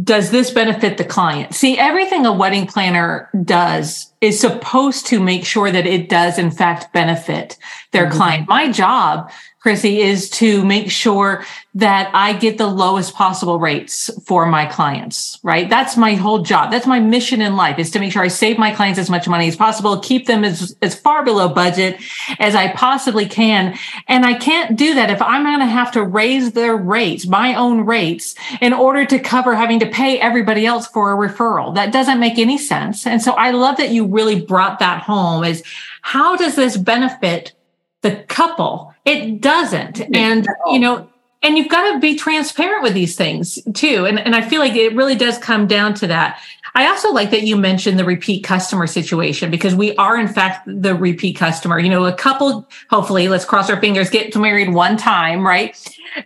does 0.03 0.31
this 0.31 0.51
benefit 0.51 0.97
the 0.97 1.03
client? 1.03 1.55
See, 1.55 1.77
everything 1.77 2.25
a 2.25 2.33
wedding 2.33 2.67
planner 2.67 3.29
does 3.43 4.13
is 4.21 4.39
supposed 4.39 5.07
to 5.07 5.19
make 5.19 5.45
sure 5.45 5.71
that 5.71 5.87
it 5.87 6.09
does, 6.09 6.37
in 6.37 6.51
fact, 6.51 6.93
benefit 6.93 7.57
their 7.91 8.05
mm-hmm. 8.05 8.17
client. 8.17 8.47
My 8.47 8.71
job 8.71 9.31
Chrissy, 9.59 10.01
is 10.01 10.29
to 10.31 10.63
make 10.63 10.89
sure 10.89 11.43
that 11.75 12.09
I 12.13 12.33
get 12.33 12.57
the 12.57 12.67
lowest 12.67 13.13
possible 13.13 13.59
rates 13.59 14.09
for 14.25 14.45
my 14.45 14.65
clients, 14.65 15.37
right? 15.43 15.69
That's 15.69 15.97
my 15.97 16.15
whole 16.15 16.39
job. 16.39 16.71
That's 16.71 16.87
my 16.87 16.99
mission 16.99 17.41
in 17.41 17.55
life 17.55 17.77
is 17.77 17.91
to 17.91 17.99
make 17.99 18.11
sure 18.11 18.23
I 18.23 18.29
save 18.29 18.57
my 18.57 18.73
clients 18.73 18.97
as 18.97 19.09
much 19.09 19.27
money 19.27 19.47
as 19.47 19.55
possible, 19.55 19.99
keep 19.99 20.27
them 20.27 20.43
as, 20.45 20.75
as 20.81 20.95
far 20.95 21.23
below 21.23 21.49
budget 21.49 21.99
as 22.39 22.55
I 22.55 22.71
possibly 22.73 23.25
can. 23.25 23.77
And 24.07 24.25
I 24.25 24.33
can't 24.33 24.77
do 24.77 24.95
that 24.95 25.11
if 25.11 25.21
I'm 25.21 25.43
going 25.43 25.59
to 25.59 25.65
have 25.65 25.91
to 25.91 26.03
raise 26.03 26.53
their 26.53 26.75
rates, 26.75 27.27
my 27.27 27.53
own 27.53 27.85
rates, 27.85 28.35
in 28.61 28.73
order 28.73 29.05
to 29.05 29.19
cover 29.19 29.55
having 29.55 29.79
to 29.81 29.89
pay 29.89 30.19
everybody 30.19 30.65
else 30.65 30.87
for 30.87 31.11
a 31.11 31.29
referral. 31.29 31.75
That 31.75 31.93
doesn't 31.93 32.19
make 32.19 32.37
any 32.37 32.57
sense. 32.57 33.05
And 33.05 33.21
so 33.21 33.33
I 33.33 33.51
love 33.51 33.77
that 33.77 33.89
you 33.89 34.05
really 34.05 34.41
brought 34.41 34.79
that 34.79 35.03
home 35.03 35.43
is 35.43 35.63
how 36.01 36.35
does 36.35 36.55
this 36.55 36.77
benefit 36.77 37.53
the 38.01 38.23
couple. 38.27 38.88
It 39.05 39.41
doesn't. 39.41 40.01
And, 40.15 40.47
you 40.67 40.79
know, 40.79 41.09
and 41.41 41.57
you've 41.57 41.69
got 41.69 41.93
to 41.93 41.99
be 41.99 42.15
transparent 42.15 42.83
with 42.83 42.93
these 42.93 43.15
things 43.15 43.59
too. 43.73 44.05
And, 44.05 44.19
and 44.19 44.35
I 44.35 44.41
feel 44.47 44.59
like 44.59 44.75
it 44.75 44.95
really 44.95 45.15
does 45.15 45.37
come 45.37 45.67
down 45.67 45.93
to 45.95 46.07
that. 46.07 46.41
I 46.75 46.87
also 46.87 47.11
like 47.11 47.31
that 47.31 47.43
you 47.43 47.55
mentioned 47.55 47.97
the 47.97 48.05
repeat 48.05 48.43
customer 48.43 48.85
situation 48.87 49.49
because 49.49 49.73
we 49.73 49.95
are, 49.95 50.17
in 50.17 50.27
fact, 50.27 50.67
the 50.67 50.93
repeat 50.93 51.35
customer. 51.35 51.79
You 51.79 51.89
know, 51.89 52.05
a 52.05 52.13
couple, 52.13 52.67
hopefully, 52.89 53.27
let's 53.27 53.45
cross 53.45 53.69
our 53.69 53.79
fingers, 53.81 54.09
get 54.09 54.35
married 54.35 54.73
one 54.73 54.95
time, 54.95 55.45
right? 55.45 55.75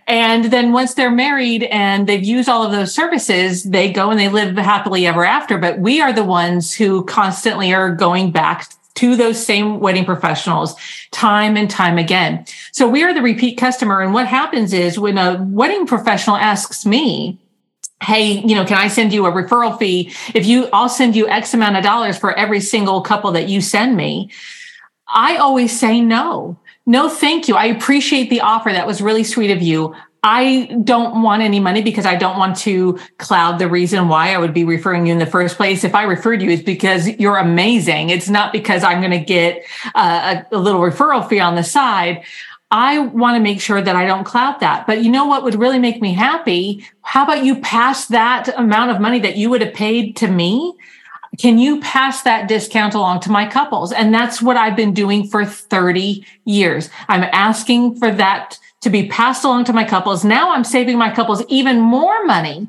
And 0.06 0.46
then 0.46 0.72
once 0.72 0.94
they're 0.94 1.10
married 1.10 1.64
and 1.64 2.06
they've 2.06 2.22
used 2.22 2.48
all 2.48 2.62
of 2.62 2.72
those 2.72 2.94
services, 2.94 3.64
they 3.64 3.90
go 3.90 4.10
and 4.10 4.20
they 4.20 4.28
live 4.28 4.56
happily 4.56 5.06
ever 5.06 5.24
after. 5.24 5.56
But 5.58 5.78
we 5.78 6.00
are 6.00 6.12
the 6.12 6.24
ones 6.24 6.74
who 6.74 7.04
constantly 7.04 7.72
are 7.72 7.94
going 7.94 8.30
back 8.30 8.68
to 8.96 9.16
those 9.16 9.44
same 9.44 9.80
wedding 9.80 10.04
professionals 10.04 10.76
time 11.10 11.56
and 11.56 11.70
time 11.70 11.98
again. 11.98 12.44
So 12.72 12.88
we 12.88 13.02
are 13.02 13.14
the 13.14 13.22
repeat 13.22 13.56
customer. 13.56 14.02
And 14.02 14.14
what 14.14 14.26
happens 14.26 14.72
is 14.72 14.98
when 14.98 15.18
a 15.18 15.42
wedding 15.42 15.86
professional 15.86 16.36
asks 16.36 16.86
me, 16.86 17.40
Hey, 18.02 18.40
you 18.40 18.54
know, 18.54 18.66
can 18.66 18.76
I 18.76 18.88
send 18.88 19.14
you 19.14 19.24
a 19.24 19.32
referral 19.32 19.78
fee? 19.78 20.12
If 20.34 20.44
you, 20.44 20.68
I'll 20.72 20.90
send 20.90 21.16
you 21.16 21.26
X 21.28 21.54
amount 21.54 21.76
of 21.76 21.84
dollars 21.84 22.18
for 22.18 22.36
every 22.36 22.60
single 22.60 23.00
couple 23.00 23.32
that 23.32 23.48
you 23.48 23.62
send 23.62 23.96
me. 23.96 24.30
I 25.08 25.36
always 25.36 25.78
say 25.78 26.00
no. 26.00 26.58
No, 26.86 27.08
thank 27.08 27.48
you. 27.48 27.56
I 27.56 27.66
appreciate 27.66 28.28
the 28.28 28.42
offer. 28.42 28.70
That 28.70 28.86
was 28.86 29.00
really 29.00 29.24
sweet 29.24 29.50
of 29.50 29.62
you. 29.62 29.94
I 30.26 30.74
don't 30.84 31.22
want 31.22 31.42
any 31.42 31.60
money 31.60 31.82
because 31.82 32.06
I 32.06 32.16
don't 32.16 32.38
want 32.38 32.56
to 32.60 32.98
cloud 33.18 33.58
the 33.58 33.68
reason 33.68 34.08
why 34.08 34.34
I 34.34 34.38
would 34.38 34.54
be 34.54 34.64
referring 34.64 35.06
you 35.06 35.12
in 35.12 35.18
the 35.18 35.26
first 35.26 35.58
place. 35.58 35.84
If 35.84 35.94
I 35.94 36.04
referred 36.04 36.40
you, 36.40 36.48
it's 36.48 36.62
because 36.62 37.06
you're 37.06 37.36
amazing. 37.36 38.08
It's 38.08 38.30
not 38.30 38.50
because 38.50 38.82
I'm 38.82 39.00
going 39.00 39.10
to 39.10 39.18
get 39.18 39.66
a, 39.94 40.46
a 40.50 40.58
little 40.58 40.80
referral 40.80 41.28
fee 41.28 41.40
on 41.40 41.56
the 41.56 41.62
side. 41.62 42.24
I 42.70 43.00
want 43.00 43.36
to 43.36 43.40
make 43.40 43.60
sure 43.60 43.82
that 43.82 43.94
I 43.94 44.06
don't 44.06 44.24
cloud 44.24 44.60
that. 44.60 44.86
But 44.86 45.04
you 45.04 45.10
know 45.10 45.26
what 45.26 45.44
would 45.44 45.56
really 45.56 45.78
make 45.78 46.00
me 46.00 46.14
happy? 46.14 46.86
How 47.02 47.24
about 47.24 47.44
you 47.44 47.60
pass 47.60 48.06
that 48.06 48.48
amount 48.58 48.92
of 48.92 49.02
money 49.02 49.20
that 49.20 49.36
you 49.36 49.50
would 49.50 49.60
have 49.60 49.74
paid 49.74 50.16
to 50.16 50.26
me? 50.26 50.74
Can 51.38 51.58
you 51.58 51.80
pass 51.82 52.22
that 52.22 52.48
discount 52.48 52.94
along 52.94 53.20
to 53.20 53.30
my 53.30 53.46
couples? 53.46 53.92
And 53.92 54.14
that's 54.14 54.40
what 54.40 54.56
I've 54.56 54.76
been 54.76 54.94
doing 54.94 55.26
for 55.28 55.44
30 55.44 56.24
years. 56.46 56.88
I'm 57.08 57.24
asking 57.32 57.96
for 57.96 58.10
that 58.10 58.58
to 58.84 58.90
be 58.90 59.08
passed 59.08 59.44
along 59.44 59.64
to 59.64 59.72
my 59.72 59.84
couples. 59.84 60.24
Now 60.24 60.52
I'm 60.52 60.64
saving 60.64 60.96
my 60.96 61.12
couples 61.12 61.42
even 61.48 61.80
more 61.80 62.24
money 62.24 62.68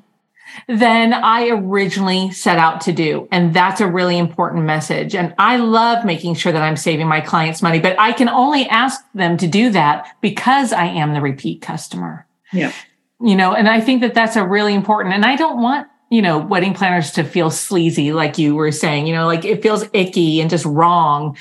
than 0.68 1.14
I 1.14 1.50
originally 1.50 2.32
set 2.32 2.58
out 2.58 2.82
to 2.82 2.94
do. 2.94 3.28
And 3.32 3.54
that's 3.54 3.82
a 3.82 3.88
really 3.88 4.18
important 4.18 4.64
message. 4.64 5.14
And 5.14 5.36
I 5.38 5.58
love 5.58 6.06
making 6.06 6.36
sure 6.36 6.54
that 6.54 6.62
I'm 6.62 6.78
saving 6.78 7.08
my 7.08 7.20
clients 7.20 7.62
money, 7.62 7.80
but 7.80 8.00
I 8.00 8.14
can 8.14 8.30
only 8.30 8.66
ask 8.70 9.02
them 9.14 9.36
to 9.38 9.48
do 9.48 9.70
that 9.72 10.16
because 10.22 10.72
I 10.72 10.86
am 10.86 11.14
the 11.14 11.22
repeat 11.22 11.62
customer. 11.62 12.26
Yeah. 12.54 12.72
You 13.20 13.36
know, 13.36 13.54
and 13.54 13.68
I 13.68 13.82
think 13.82 14.02
that 14.02 14.14
that's 14.14 14.38
a 14.38 14.48
really 14.48 14.74
important, 14.74 15.14
and 15.14 15.26
I 15.26 15.36
don't 15.36 15.62
want 15.62 15.88
you 16.10 16.22
know, 16.22 16.38
wedding 16.38 16.74
planners 16.74 17.12
to 17.12 17.24
feel 17.24 17.50
sleazy, 17.50 18.14
like 18.14 18.38
you 18.38 18.56
were 18.56 18.72
saying, 18.72 19.08
you 19.08 19.14
know, 19.14 19.26
like 19.26 19.44
it 19.44 19.64
feels 19.64 19.86
icky 19.94 20.40
and 20.40 20.50
just 20.50 20.66
wrong. 20.66 21.36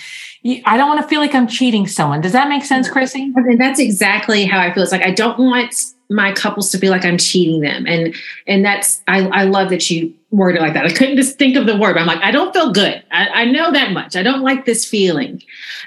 I 0.65 0.77
don't 0.77 0.89
want 0.89 1.03
to 1.03 1.09
feel 1.09 1.21
like 1.21 1.35
I'm 1.35 1.47
cheating 1.47 1.87
someone. 1.87 2.21
Does 2.21 2.33
that 2.33 2.49
make 2.49 2.65
sense, 2.65 2.89
Chrissy? 2.89 3.33
And 3.35 3.61
that's 3.61 3.79
exactly 3.79 4.45
how 4.45 4.61
I 4.61 4.73
feel. 4.73 4.83
It's 4.83 4.93
like 4.93 5.03
I 5.03 5.11
don't 5.11 5.39
want 5.39 5.75
my 6.11 6.33
couples 6.33 6.71
to 6.71 6.79
feel 6.79 6.91
like 6.91 7.05
I'm 7.05 7.19
cheating 7.19 7.61
them. 7.61 7.87
And 7.87 8.15
and 8.47 8.65
that's 8.65 9.03
I, 9.07 9.27
I 9.29 9.45
love 9.45 9.71
that 9.71 9.91
you 9.91 10.15
worded 10.31 10.61
it 10.61 10.65
like 10.65 10.75
that. 10.75 10.87
I 10.87 10.93
couldn't 10.93 11.17
just 11.17 11.39
think 11.39 11.57
of 11.57 11.67
the 11.67 11.77
word. 11.77 11.95
But 11.95 12.01
I'm 12.01 12.07
like, 12.07 12.23
I 12.23 12.31
don't 12.31 12.53
feel 12.53 12.73
good. 12.73 13.03
I, 13.11 13.29
I 13.29 13.45
know 13.45 13.71
that 13.73 13.93
much. 13.93 14.17
I 14.17 14.23
don't 14.23 14.43
like 14.43 14.65
this 14.65 14.85
feeling. 14.85 15.43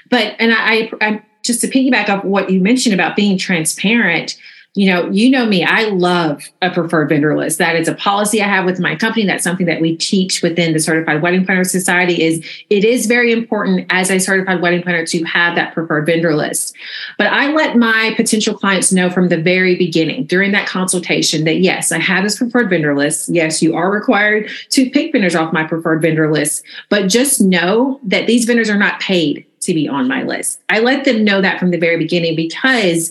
But 0.08 0.34
and 0.38 0.52
I, 0.52 0.56
I 0.56 0.90
I'm 1.00 1.22
just 1.42 1.60
to 1.62 1.68
piggyback 1.68 2.08
off 2.08 2.24
what 2.24 2.50
you 2.50 2.60
mentioned 2.60 2.94
about 2.94 3.16
being 3.16 3.38
transparent 3.38 4.38
you 4.78 4.86
know, 4.86 5.10
you 5.10 5.28
know 5.28 5.44
me, 5.44 5.64
I 5.64 5.86
love 5.86 6.40
a 6.62 6.70
preferred 6.70 7.08
vendor 7.08 7.36
list. 7.36 7.58
That 7.58 7.74
is 7.74 7.88
a 7.88 7.94
policy 7.94 8.40
I 8.40 8.46
have 8.46 8.64
with 8.64 8.78
my 8.78 8.94
company. 8.94 9.26
That's 9.26 9.42
something 9.42 9.66
that 9.66 9.80
we 9.80 9.96
teach 9.96 10.40
within 10.40 10.72
the 10.72 10.78
Certified 10.78 11.20
Wedding 11.20 11.44
Planner 11.44 11.64
Society 11.64 12.22
is 12.22 12.46
it 12.70 12.84
is 12.84 13.06
very 13.06 13.32
important 13.32 13.86
as 13.90 14.08
a 14.08 14.20
certified 14.20 14.62
wedding 14.62 14.84
planner 14.84 15.04
to 15.04 15.24
have 15.24 15.56
that 15.56 15.74
preferred 15.74 16.06
vendor 16.06 16.32
list. 16.32 16.76
But 17.18 17.26
I 17.26 17.52
let 17.52 17.76
my 17.76 18.14
potential 18.16 18.56
clients 18.56 18.92
know 18.92 19.10
from 19.10 19.30
the 19.30 19.42
very 19.42 19.74
beginning 19.74 20.26
during 20.26 20.52
that 20.52 20.68
consultation 20.68 21.42
that 21.42 21.58
yes, 21.58 21.90
I 21.90 21.98
have 21.98 22.22
this 22.22 22.38
preferred 22.38 22.70
vendor 22.70 22.96
list. 22.96 23.30
Yes, 23.30 23.60
you 23.60 23.74
are 23.74 23.90
required 23.90 24.48
to 24.70 24.88
pick 24.90 25.10
vendors 25.10 25.34
off 25.34 25.52
my 25.52 25.64
preferred 25.64 26.02
vendor 26.02 26.30
list, 26.30 26.62
but 26.88 27.08
just 27.08 27.40
know 27.40 27.98
that 28.04 28.28
these 28.28 28.44
vendors 28.44 28.70
are 28.70 28.78
not 28.78 29.00
paid 29.00 29.44
to 29.62 29.74
be 29.74 29.88
on 29.88 30.06
my 30.06 30.22
list. 30.22 30.60
I 30.68 30.78
let 30.78 31.04
them 31.04 31.24
know 31.24 31.40
that 31.40 31.58
from 31.58 31.72
the 31.72 31.78
very 31.78 31.96
beginning 31.96 32.36
because 32.36 33.10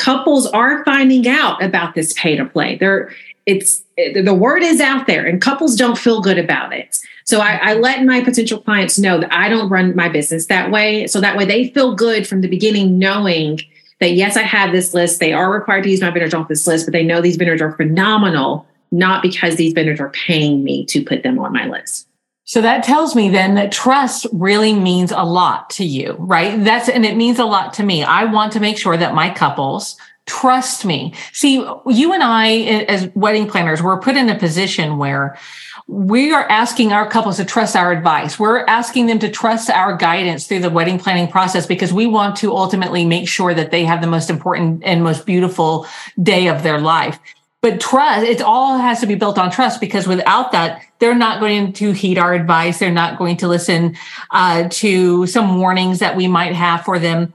couples 0.00 0.46
are 0.46 0.82
finding 0.84 1.28
out 1.28 1.62
about 1.62 1.94
this 1.94 2.14
pay 2.14 2.34
to 2.36 2.44
play. 2.46 2.76
They're 2.76 3.12
it's 3.46 3.82
the 3.96 4.34
word 4.34 4.62
is 4.62 4.80
out 4.80 5.06
there 5.06 5.26
and 5.26 5.42
couples 5.42 5.76
don't 5.76 5.98
feel 5.98 6.20
good 6.20 6.38
about 6.38 6.72
it. 6.72 6.98
So 7.24 7.40
I, 7.40 7.60
I, 7.62 7.74
let 7.74 8.04
my 8.04 8.24
potential 8.24 8.60
clients 8.60 8.98
know 8.98 9.20
that 9.20 9.32
I 9.32 9.48
don't 9.48 9.68
run 9.68 9.94
my 9.94 10.08
business 10.08 10.46
that 10.46 10.70
way. 10.70 11.06
So 11.06 11.20
that 11.20 11.36
way 11.36 11.44
they 11.44 11.68
feel 11.68 11.94
good 11.94 12.26
from 12.26 12.40
the 12.40 12.48
beginning, 12.48 12.98
knowing 12.98 13.60
that 14.00 14.12
yes, 14.12 14.36
I 14.36 14.42
have 14.42 14.72
this 14.72 14.94
list. 14.94 15.20
They 15.20 15.32
are 15.32 15.52
required 15.52 15.84
to 15.84 15.90
use 15.90 16.00
my 16.00 16.10
vendors 16.10 16.34
off 16.34 16.48
this 16.48 16.66
list, 16.66 16.86
but 16.86 16.92
they 16.92 17.04
know 17.04 17.20
these 17.20 17.36
vendors 17.36 17.60
are 17.60 17.76
phenomenal, 17.76 18.66
not 18.90 19.22
because 19.22 19.56
these 19.56 19.74
vendors 19.74 20.00
are 20.00 20.10
paying 20.10 20.64
me 20.64 20.86
to 20.86 21.04
put 21.04 21.22
them 21.22 21.38
on 21.38 21.52
my 21.52 21.66
list. 21.66 22.08
So 22.50 22.60
that 22.62 22.82
tells 22.82 23.14
me 23.14 23.28
then 23.28 23.54
that 23.54 23.70
trust 23.70 24.26
really 24.32 24.72
means 24.72 25.12
a 25.12 25.22
lot 25.22 25.70
to 25.70 25.84
you, 25.84 26.16
right? 26.18 26.58
That's, 26.64 26.88
and 26.88 27.04
it 27.04 27.16
means 27.16 27.38
a 27.38 27.44
lot 27.44 27.74
to 27.74 27.84
me. 27.84 28.02
I 28.02 28.24
want 28.24 28.52
to 28.54 28.58
make 28.58 28.76
sure 28.76 28.96
that 28.96 29.14
my 29.14 29.30
couples 29.30 29.96
trust 30.26 30.84
me. 30.84 31.14
See, 31.32 31.64
you 31.86 32.12
and 32.12 32.24
I, 32.24 32.48
as 32.88 33.08
wedding 33.14 33.48
planners, 33.48 33.84
we're 33.84 34.00
put 34.00 34.16
in 34.16 34.28
a 34.28 34.36
position 34.36 34.98
where 34.98 35.38
we 35.86 36.32
are 36.32 36.42
asking 36.50 36.92
our 36.92 37.08
couples 37.08 37.36
to 37.36 37.44
trust 37.44 37.76
our 37.76 37.92
advice. 37.92 38.36
We're 38.36 38.66
asking 38.66 39.06
them 39.06 39.20
to 39.20 39.30
trust 39.30 39.70
our 39.70 39.96
guidance 39.96 40.48
through 40.48 40.62
the 40.62 40.70
wedding 40.70 40.98
planning 40.98 41.28
process 41.28 41.66
because 41.66 41.92
we 41.92 42.08
want 42.08 42.34
to 42.38 42.56
ultimately 42.56 43.04
make 43.04 43.28
sure 43.28 43.54
that 43.54 43.70
they 43.70 43.84
have 43.84 44.00
the 44.00 44.08
most 44.08 44.28
important 44.28 44.82
and 44.84 45.04
most 45.04 45.24
beautiful 45.24 45.86
day 46.20 46.48
of 46.48 46.64
their 46.64 46.80
life. 46.80 47.20
But 47.62 47.78
trust, 47.78 48.26
it 48.26 48.40
all 48.40 48.78
has 48.78 49.00
to 49.00 49.06
be 49.06 49.16
built 49.16 49.38
on 49.38 49.50
trust 49.50 49.80
because 49.80 50.06
without 50.06 50.52
that, 50.52 50.82
they're 50.98 51.14
not 51.14 51.40
going 51.40 51.74
to 51.74 51.92
heed 51.92 52.16
our 52.16 52.32
advice. 52.32 52.78
They're 52.78 52.90
not 52.90 53.18
going 53.18 53.36
to 53.38 53.48
listen 53.48 53.96
uh, 54.30 54.68
to 54.70 55.26
some 55.26 55.58
warnings 55.58 55.98
that 55.98 56.16
we 56.16 56.26
might 56.26 56.54
have 56.54 56.84
for 56.84 56.98
them. 56.98 57.34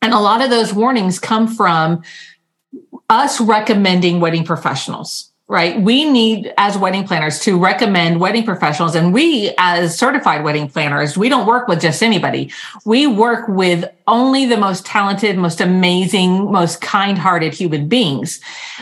And 0.00 0.12
a 0.12 0.20
lot 0.20 0.42
of 0.42 0.50
those 0.50 0.72
warnings 0.72 1.18
come 1.18 1.48
from 1.48 2.02
us 3.10 3.40
recommending 3.40 4.20
wedding 4.20 4.44
professionals 4.44 5.30
right? 5.54 5.80
We 5.80 6.04
need 6.10 6.52
as 6.58 6.76
wedding 6.76 7.06
planners 7.06 7.38
to 7.42 7.56
recommend 7.56 8.18
wedding 8.18 8.44
professionals. 8.44 8.96
And 8.96 9.14
we 9.14 9.54
as 9.56 9.96
certified 9.96 10.42
wedding 10.42 10.68
planners, 10.68 11.16
we 11.16 11.28
don't 11.28 11.46
work 11.46 11.68
with 11.68 11.80
just 11.80 12.02
anybody. 12.02 12.52
We 12.84 13.06
work 13.06 13.46
with 13.46 13.88
only 14.08 14.46
the 14.46 14.56
most 14.56 14.84
talented, 14.84 15.38
most 15.38 15.60
amazing, 15.60 16.50
most 16.50 16.80
kind 16.80 17.16
hearted 17.16 17.54
human 17.54 17.86
beings. 17.86 18.40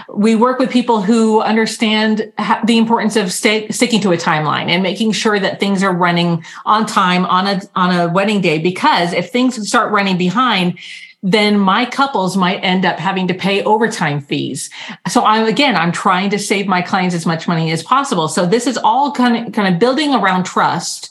We 0.09 0.35
work 0.35 0.59
with 0.59 0.71
people 0.71 1.03
who 1.03 1.43
understand 1.43 2.33
the 2.65 2.79
importance 2.79 3.17
of 3.17 3.31
stay, 3.31 3.69
sticking 3.69 4.01
to 4.01 4.13
a 4.13 4.17
timeline 4.17 4.71
and 4.71 4.83
making 4.83 5.13
sure 5.13 5.39
that 5.39 5.61
things 5.61 5.83
are 5.83 5.95
running 5.95 6.43
on 6.65 6.87
time 6.87 7.27
on 7.27 7.47
a, 7.47 7.61
on 7.77 7.95
a 7.95 8.11
wedding 8.11 8.41
day. 8.41 8.59
Because 8.59 9.13
if 9.13 9.31
things 9.31 9.69
start 9.69 9.93
running 9.93 10.17
behind, 10.17 10.79
then 11.23 11.59
my 11.59 11.85
couples 11.85 12.37
might 12.37 12.59
end 12.65 12.85
up 12.85 12.99
having 12.99 13.29
to 13.29 13.35
pay 13.35 13.63
overtime 13.63 14.21
fees. 14.21 14.71
So 15.09 15.25
I'm 15.25 15.47
again, 15.47 15.77
I'm 15.77 15.93
trying 15.93 16.31
to 16.31 16.39
save 16.39 16.67
my 16.67 16.83
clients 16.83 17.15
as 17.15 17.27
much 17.27 17.47
money 17.47 17.71
as 17.71 17.83
possible. 17.83 18.29
So 18.29 18.45
this 18.45 18.67
is 18.67 18.77
all 18.79 19.13
kind 19.13 19.47
of 19.47 19.53
kind 19.53 19.73
of 19.73 19.79
building 19.79 20.15
around 20.15 20.45
trust. 20.45 21.11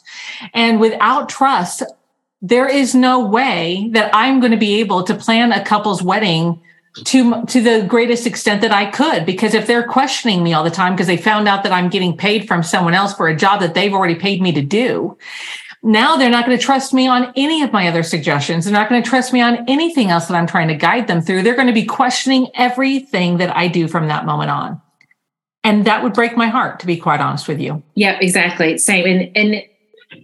And 0.53 0.79
without 0.79 1.29
trust, 1.29 1.83
there 2.41 2.67
is 2.67 2.93
no 2.93 3.25
way 3.25 3.89
that 3.93 4.13
I'm 4.13 4.39
going 4.39 4.51
to 4.51 4.57
be 4.57 4.79
able 4.81 5.03
to 5.03 5.15
plan 5.15 5.53
a 5.53 5.63
couple's 5.63 6.03
wedding 6.03 6.61
to 7.05 7.45
to 7.45 7.61
the 7.61 7.85
greatest 7.87 8.27
extent 8.27 8.61
that 8.61 8.73
I 8.73 8.91
could 8.91 9.25
because 9.25 9.53
if 9.53 9.65
they're 9.65 9.87
questioning 9.87 10.43
me 10.43 10.51
all 10.51 10.63
the 10.65 10.69
time 10.69 10.93
because 10.93 11.07
they 11.07 11.15
found 11.15 11.47
out 11.47 11.63
that 11.63 11.71
I'm 11.71 11.89
getting 11.89 12.17
paid 12.17 12.49
from 12.49 12.63
someone 12.63 12.93
else 12.93 13.13
for 13.13 13.29
a 13.29 13.35
job 13.35 13.61
that 13.61 13.73
they've 13.73 13.93
already 13.93 14.15
paid 14.15 14.41
me 14.41 14.51
to 14.51 14.61
do 14.61 15.17
now 15.83 16.15
they're 16.15 16.29
not 16.29 16.45
going 16.45 16.57
to 16.57 16.63
trust 16.63 16.93
me 16.93 17.07
on 17.07 17.33
any 17.35 17.63
of 17.63 17.71
my 17.71 17.87
other 17.87 18.03
suggestions. 18.03 18.65
They're 18.65 18.73
not 18.73 18.89
going 18.89 19.01
to 19.01 19.09
trust 19.09 19.33
me 19.33 19.41
on 19.41 19.65
anything 19.67 20.09
else 20.09 20.27
that 20.27 20.35
I'm 20.35 20.47
trying 20.47 20.67
to 20.67 20.75
guide 20.75 21.07
them 21.07 21.21
through. 21.21 21.41
They're 21.41 21.55
going 21.55 21.67
to 21.67 21.73
be 21.73 21.85
questioning 21.85 22.47
everything 22.53 23.37
that 23.37 23.55
I 23.55 23.67
do 23.67 23.87
from 23.87 24.07
that 24.07 24.25
moment 24.25 24.51
on. 24.51 24.81
And 25.63 25.85
that 25.85 26.03
would 26.03 26.13
break 26.13 26.35
my 26.35 26.47
heart, 26.47 26.79
to 26.79 26.87
be 26.87 26.97
quite 26.97 27.19
honest 27.19 27.47
with 27.47 27.59
you. 27.59 27.83
Yeah, 27.95 28.17
exactly. 28.19 28.77
Same. 28.77 29.05
And 29.05 29.37
and 29.37 29.63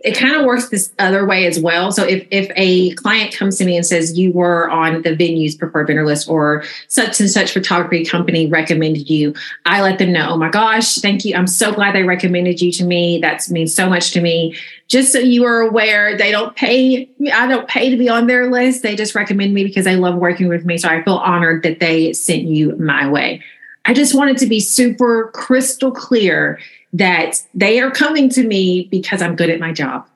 it 0.04 0.18
kind 0.18 0.36
of 0.36 0.46
works 0.46 0.68
this 0.68 0.92
other 1.00 1.26
way 1.26 1.46
as 1.46 1.60
well. 1.60 1.92
So 1.92 2.04
if 2.04 2.28
if 2.30 2.52
a 2.56 2.92
client 2.96 3.34
comes 3.34 3.58
to 3.58 3.66
me 3.66 3.78
and 3.78 3.86
says 3.86 4.18
you 4.18 4.34
were 4.34 4.70
on 4.70 5.02
the 5.02 5.16
venue's 5.16 5.56
preferred 5.56 5.88
vendor 5.88 6.06
list 6.06 6.28
or 6.28 6.64
such 6.88 7.20
and 7.22 7.30
such 7.30 7.54
photography 7.54 8.04
company 8.04 8.48
recommended 8.48 9.10
you, 9.10 9.34
I 9.66 9.82
let 9.82 9.98
them 9.98 10.12
know, 10.12 10.32
oh 10.32 10.38
my 10.38 10.50
gosh, 10.50 10.96
thank 10.96 11.24
you. 11.24 11.36
I'm 11.36 11.48
so 11.48 11.72
glad 11.72 11.96
they 11.96 12.04
recommended 12.04 12.62
you 12.62 12.72
to 12.74 12.84
me. 12.84 13.20
That 13.20 13.50
means 13.50 13.74
so 13.74 13.90
much 13.90 14.12
to 14.12 14.22
me. 14.22 14.56
Just 14.88 15.14
so 15.14 15.20
you 15.20 15.46
are 15.46 15.62
aware, 15.62 16.18
they 16.18 16.32
don't 16.32 16.56
pay 16.56 17.10
I 17.34 17.48
don't 17.48 17.68
pay 17.68 17.90
to 17.90 17.98
be 17.98 18.10
on 18.10 18.28
their 18.28 18.52
list. 18.52 18.84
They 18.84 18.96
just 18.96 19.16
recommend 19.16 19.54
me 19.54 19.64
because 19.64 19.86
they 19.86 19.96
love 19.96 20.16
working 20.16 20.50
with 20.50 20.66
me. 20.66 20.78
So 20.78 20.90
I 20.90 21.02
feel 21.04 21.18
honored 21.18 21.64
that 21.64 21.80
they 21.80 22.12
sent 22.12 22.44
you 22.44 22.76
my 22.76 23.10
way. 23.10 23.42
I 23.86 23.94
just 23.94 24.14
wanted 24.14 24.38
to 24.40 24.48
be 24.48 24.60
super 24.60 25.32
crystal 25.34 25.92
clear 25.92 26.60
that 26.94 27.42
they 27.54 27.80
are 27.80 27.92
coming 27.92 28.30
to 28.30 28.46
me 28.46 28.88
because 28.92 29.22
I'm 29.22 29.36
good 29.36 29.50
at 29.50 29.60
my 29.60 29.72
job, 29.72 30.08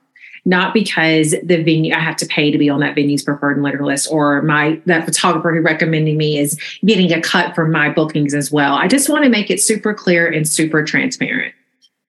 not 0.46 0.74
because 0.74 1.36
the 1.44 1.62
venue 1.64 1.94
I 1.94 2.00
have 2.00 2.16
to 2.18 2.26
pay 2.26 2.52
to 2.52 2.58
be 2.58 2.70
on 2.70 2.80
that 2.80 2.96
venue's 2.96 3.24
preferred 3.24 3.62
letter 3.62 3.86
list 3.86 4.08
or 4.12 4.42
my 4.42 4.82
that 4.86 5.06
photographer 5.06 5.54
who 5.54 5.62
recommending 5.62 6.18
me 6.18 6.38
is 6.38 6.60
getting 6.86 7.12
a 7.12 7.22
cut 7.22 7.54
from 7.56 7.72
my 7.72 7.90
bookings 7.90 8.34
as 8.34 8.52
well. 8.52 8.76
I 8.76 8.88
just 8.88 9.10
want 9.10 9.24
to 9.24 9.30
make 9.30 9.50
it 9.50 9.62
super 9.62 9.94
clear 9.94 10.28
and 10.28 10.48
super 10.48 10.84
transparent. 10.84 11.54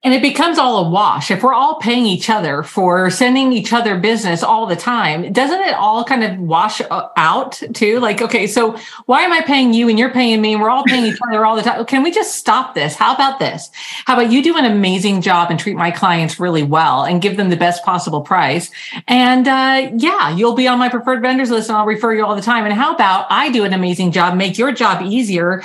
And 0.05 0.13
it 0.13 0.21
becomes 0.21 0.59
all 0.59 0.85
a 0.85 0.89
wash. 0.89 1.31
If 1.31 1.45
we're 1.45 1.55
all 1.55 1.77
paying 1.77 2.07
each 2.07 2.29
other 2.29 2.65
for 2.65 3.09
sending 3.09 3.53
each 3.53 3.73
other 3.73 3.97
business 3.97 4.43
all 4.43 4.67
the 4.67 4.75
time, 4.75 5.33
doesn't 5.33 5.61
it 5.61 5.75
all 5.75 6.03
kind 6.03 6.25
of 6.25 6.41
wash 6.41 6.81
out 6.91 7.63
too? 7.73 8.01
Like, 8.01 8.21
okay, 8.21 8.49
so 8.49 8.77
why 9.07 9.23
am 9.23 9.33
I 9.33 9.43
paying 9.43 9.73
you 9.73 9.89
and 9.89 9.97
you're 9.97 10.11
paying 10.11 10.41
me 10.41 10.55
and 10.55 10.63
we're 10.63 10.71
all 10.71 10.83
paying 10.83 11.07
each 11.07 11.21
other 11.29 11.47
all 11.47 11.55
the 11.55 11.63
time? 11.63 11.85
Can 11.87 12.03
we 12.03 12.11
just 12.11 12.35
stop 12.35 12.75
this? 12.75 12.97
How 12.97 13.15
about 13.15 13.39
this? 13.39 13.71
How 14.05 14.15
about 14.15 14.33
you 14.33 14.43
do 14.43 14.57
an 14.59 14.65
amazing 14.65 15.23
job 15.23 15.53
and 15.53 15.61
treat 15.61 15.77
my 15.77 15.93
clients 15.93 16.41
really 16.41 16.65
well 16.65 17.05
and 17.05 17.23
give 17.23 17.37
them 17.37 17.51
the 17.51 17.57
best 17.57 17.85
possible 17.85 18.23
price? 18.23 18.73
And 19.07 19.47
uh, 19.47 19.93
yeah, 19.95 20.35
you'll 20.35 20.57
be 20.57 20.67
on 20.67 20.81
my 20.81 20.89
preferred 20.89 21.23
vendors 21.23 21.51
list 21.51 21.69
and 21.69 21.79
I'll 21.79 21.87
refer 21.87 22.13
you 22.13 22.27
all 22.27 22.35
the 22.35 22.43
time. 22.43 22.65
And 22.65 22.75
how 22.75 22.93
about 22.93 23.27
I 23.31 23.53
do 23.53 23.65
an 23.65 23.73
amazing 23.73 24.11
job, 24.11 24.37
make 24.37 24.59
your 24.59 24.73
job 24.73 25.03
easier 25.03 25.63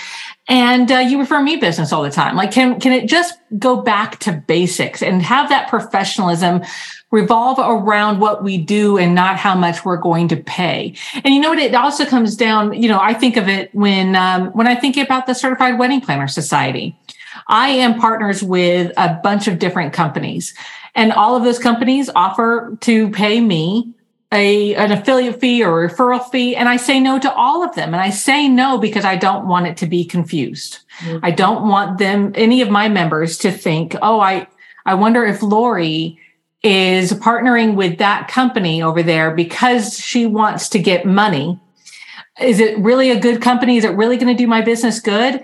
and 0.48 0.92
uh, 0.92 1.00
you 1.00 1.20
refer 1.20 1.42
me 1.42 1.58
business 1.58 1.92
all 1.92 2.04
the 2.04 2.10
time. 2.10 2.36
Like, 2.36 2.52
can 2.52 2.80
can 2.80 2.94
it 2.94 3.08
just 3.08 3.38
go 3.60 3.82
back 3.82 4.20
to 4.20 4.32
basics 4.32 5.04
and 5.04 5.22
have 5.22 5.50
that 5.50 5.70
professionalism 5.70 6.62
revolve 7.12 7.58
around 7.60 8.20
what 8.20 8.44
we 8.44 8.58
do 8.58 8.98
and 8.98 9.16
not 9.16 9.38
how 9.38 9.56
much 9.56 9.84
we're 9.84 9.98
going 9.98 10.28
to 10.30 10.38
pay? 10.38 10.96
And 11.24 11.34
you 11.34 11.42
know 11.42 11.50
what? 11.50 11.60
It 11.60 11.76
also 11.76 12.06
comes 12.06 12.36
down. 12.36 12.74
You 12.74 12.88
know, 12.88 13.00
I 13.00 13.14
think 13.14 13.36
of 13.36 13.50
it 13.50 13.74
when 13.76 14.16
um, 14.16 14.48
when 14.52 14.68
I 14.68 14.76
think 14.76 14.96
about 14.98 15.26
the 15.28 15.34
Certified 15.34 15.78
Wedding 15.78 16.02
Planner 16.02 16.28
Society. 16.28 16.98
I 17.50 17.70
am 17.70 18.00
partners 18.00 18.44
with 18.44 18.92
a 18.98 19.20
bunch 19.24 19.48
of 19.48 19.60
different 19.60 19.94
companies, 19.94 20.54
and 20.96 21.14
all 21.14 21.36
of 21.36 21.44
those 21.44 21.60
companies 21.60 22.10
offer 22.16 22.76
to 22.82 23.10
pay 23.12 23.40
me 23.42 23.94
a 24.34 24.76
an 24.76 24.92
affiliate 24.92 25.40
fee 25.40 25.64
or 25.64 25.84
a 25.84 25.90
referral 25.90 26.24
fee 26.30 26.56
and 26.56 26.68
i 26.68 26.76
say 26.76 27.00
no 27.00 27.18
to 27.18 27.32
all 27.34 27.64
of 27.64 27.74
them. 27.76 27.94
And 27.94 28.02
i 28.02 28.10
say 28.10 28.48
no 28.48 28.78
because 28.78 29.06
i 29.06 29.16
don't 29.16 29.48
want 29.48 29.68
it 29.68 29.78
to 29.78 29.88
be 29.88 30.04
confused. 30.04 30.80
Mm-hmm. 31.00 31.26
i 31.26 31.32
don't 31.32 31.68
want 31.68 31.98
them 31.98 32.32
any 32.36 32.62
of 32.62 32.70
my 32.70 32.90
members 32.90 33.38
to 33.40 33.52
think 33.52 33.96
oh 34.02 34.20
i 34.20 34.48
i 34.86 34.94
wonder 34.94 35.26
if 35.26 35.42
lori 35.42 36.20
is 36.64 37.14
partnering 37.14 37.76
with 37.76 37.98
that 38.00 38.28
company 38.28 38.82
over 38.82 39.04
there 39.04 39.32
because 39.32 40.00
she 40.00 40.26
wants 40.26 40.70
to 40.70 40.80
get 40.80 41.06
money. 41.06 41.60
Is 42.42 42.60
it 42.60 42.78
really 42.80 43.12
a 43.12 43.20
good 43.20 43.42
company? 43.42 43.78
Is 43.78 43.84
it 43.84 43.96
really 43.96 44.18
going 44.18 44.36
to 44.36 44.44
do 44.44 44.48
my 44.48 44.62
business 44.62 45.00
good? 45.00 45.44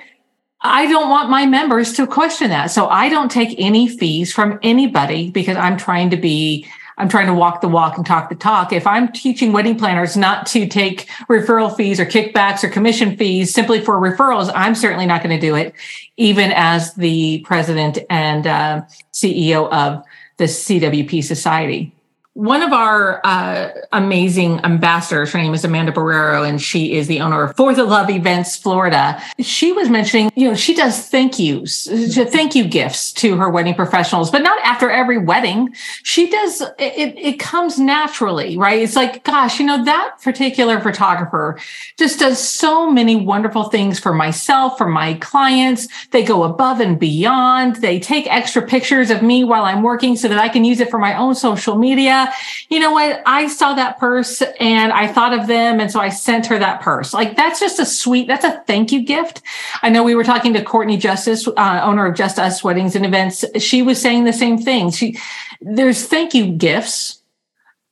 I 0.62 0.88
don't 0.88 1.10
want 1.10 1.30
my 1.30 1.46
members 1.46 1.94
to 1.94 2.08
question 2.08 2.50
that. 2.50 2.68
So 2.68 2.88
I 2.88 3.10
don't 3.10 3.30
take 3.30 3.56
any 3.60 3.88
fees 3.88 4.32
from 4.32 4.60
anybody 4.64 5.30
because 5.30 5.58
I'm 5.58 5.78
trying 5.78 6.10
to 6.12 6.18
be 6.18 6.68
I'm 6.98 7.10
trying 7.10 7.28
to 7.28 7.34
walk 7.34 7.62
the 7.62 7.68
walk 7.68 7.98
and 7.98 8.06
talk 8.06 8.30
the 8.30 8.36
talk. 8.36 8.72
If 8.72 8.86
I'm 8.86 9.12
teaching 9.12 9.52
wedding 9.52 9.78
planners 9.78 10.16
not 10.16 10.46
to 10.48 10.68
take 10.68 11.08
referral 11.30 11.76
fees 11.76 12.00
or 12.00 12.06
kickbacks 12.06 12.64
or 12.64 12.70
commission 12.70 13.18
fees 13.18 13.54
simply 13.54 13.82
for 13.82 13.96
referrals, 13.96 14.52
I'm 14.54 14.76
certainly 14.76 15.06
not 15.06 15.24
going 15.24 15.40
to 15.40 15.46
do 15.46 15.56
it, 15.56 15.74
even 16.18 16.52
as 16.52 16.94
the 16.96 17.40
president 17.46 18.00
and 18.10 18.46
uh, 18.46 18.82
CEO 19.12 19.72
of 19.72 20.04
the 20.38 20.46
CWP 20.46 21.24
Society 21.24 21.93
one 22.34 22.64
of 22.64 22.74
our 22.74 23.22
uh, 23.24 23.70
amazing 23.92 24.60
ambassadors, 24.66 25.32
her 25.32 25.38
name 25.38 25.54
is 25.54 25.64
Amanda 25.64 25.92
Barrero, 25.92 26.48
and 26.48 26.60
she 26.60 26.94
is 26.94 27.06
the 27.06 27.22
owner 27.22 27.44
of 27.44 27.56
For 27.56 27.76
the 27.76 27.84
Love 27.84 28.10
Events 28.10 28.58
Florida. 28.58 29.22
She 29.40 29.72
was 29.72 29.88
mentioning, 29.88 30.32
you 30.36 30.48
know, 30.48 30.56
she 30.56 30.74
does 30.74 31.08
thank 31.10 31.38
yous, 31.38 31.88
thank 31.88 32.56
you 32.56 32.64
gifts 32.64 33.14
to 33.14 33.38
her 33.38 33.52
wedding 33.52 33.76
professionals, 33.76 34.32
but 34.32 34.42
not 34.42 34.60
after 34.64 34.90
every 34.90 35.20
wedding. 35.20 35.76
She 36.02 36.28
does 36.28 36.62
it, 36.80 37.16
it 37.20 37.40
comes 37.40 37.78
naturally, 37.78 38.58
right? 38.58 38.82
It's 38.82 38.96
like, 38.96 39.24
gosh, 39.24 39.60
you 39.60 39.66
know, 39.68 39.86
that 39.86 40.16
particular 40.24 40.80
photographer 40.80 41.60
just 42.00 42.18
does 42.18 42.40
so 42.40 42.90
many 42.90 43.16
wonderful 43.16 43.66
things 43.66 44.00
for 44.00 44.12
myself, 44.12 44.76
for 44.76 44.88
my 44.88 45.14
clients. 45.16 45.88
They 46.10 46.24
go 46.24 46.42
above 46.42 46.80
and 46.80 47.00
beyond. 47.00 47.76
They 47.76 48.00
take 48.00 48.26
extra 48.26 48.64
pictures 48.64 49.12
of 49.12 49.22
me 49.22 49.44
while 49.44 49.66
I'm 49.66 49.84
working 49.84 50.16
so 50.16 50.28
that 50.30 50.40
I 50.40 50.50
can 50.50 50.66
use 50.66 50.80
it 50.80 50.90
for 50.90 50.98
my 50.98 51.16
own 51.16 51.36
social 51.36 51.78
media 51.78 52.23
you 52.70 52.80
know 52.80 52.92
what? 52.92 53.22
I 53.26 53.48
saw 53.48 53.74
that 53.74 54.00
purse 54.00 54.42
and 54.60 54.92
I 54.92 55.08
thought 55.08 55.38
of 55.38 55.48
them. 55.48 55.80
And 55.80 55.92
so 55.92 56.00
I 56.00 56.10
sent 56.10 56.46
her 56.48 56.60
that 56.60 56.82
purse. 56.82 57.14
Like 57.14 57.36
that's 57.36 57.60
just 57.60 57.80
a 57.80 57.86
sweet, 57.86 58.28
that's 58.28 58.46
a 58.46 58.64
thank 58.68 58.92
you 58.92 59.04
gift. 59.04 59.42
I 59.82 59.90
know 59.90 60.04
we 60.04 60.16
were 60.16 60.24
talking 60.24 60.54
to 60.54 60.64
Courtney 60.64 60.98
Justice, 60.98 61.48
uh, 61.48 61.82
owner 61.84 62.06
of 62.06 62.16
Just 62.16 62.40
Us 62.40 62.64
Weddings 62.64 62.96
and 62.96 63.06
Events. 63.06 63.46
She 63.60 63.82
was 63.82 64.02
saying 64.02 64.24
the 64.24 64.34
same 64.34 64.58
thing. 64.58 64.92
She, 64.92 65.18
there's 65.62 66.08
thank 66.08 66.34
you 66.34 66.48
gifts 66.48 67.20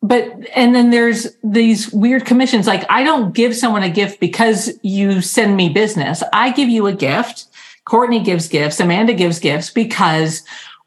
but 0.02 0.26
and 0.56 0.74
then 0.74 0.90
there's 0.90 1.28
these 1.44 1.92
weird 1.92 2.26
commissions 2.26 2.68
like 2.68 2.84
i 2.90 3.04
don't 3.04 3.34
give 3.34 3.56
someone 3.56 3.84
a 3.84 3.90
gift 3.90 4.20
because 4.20 4.72
you 4.82 5.22
send 5.22 5.56
me 5.56 5.70
business 5.70 6.24
i 6.34 6.52
give 6.52 6.70
you 6.70 6.88
a 6.88 6.94
gift 6.94 7.46
courtney 7.86 8.22
gives 8.22 8.48
gifts 8.48 8.80
amanda 8.80 9.14
gives 9.14 9.40
gifts 9.40 9.70
because 9.70 10.44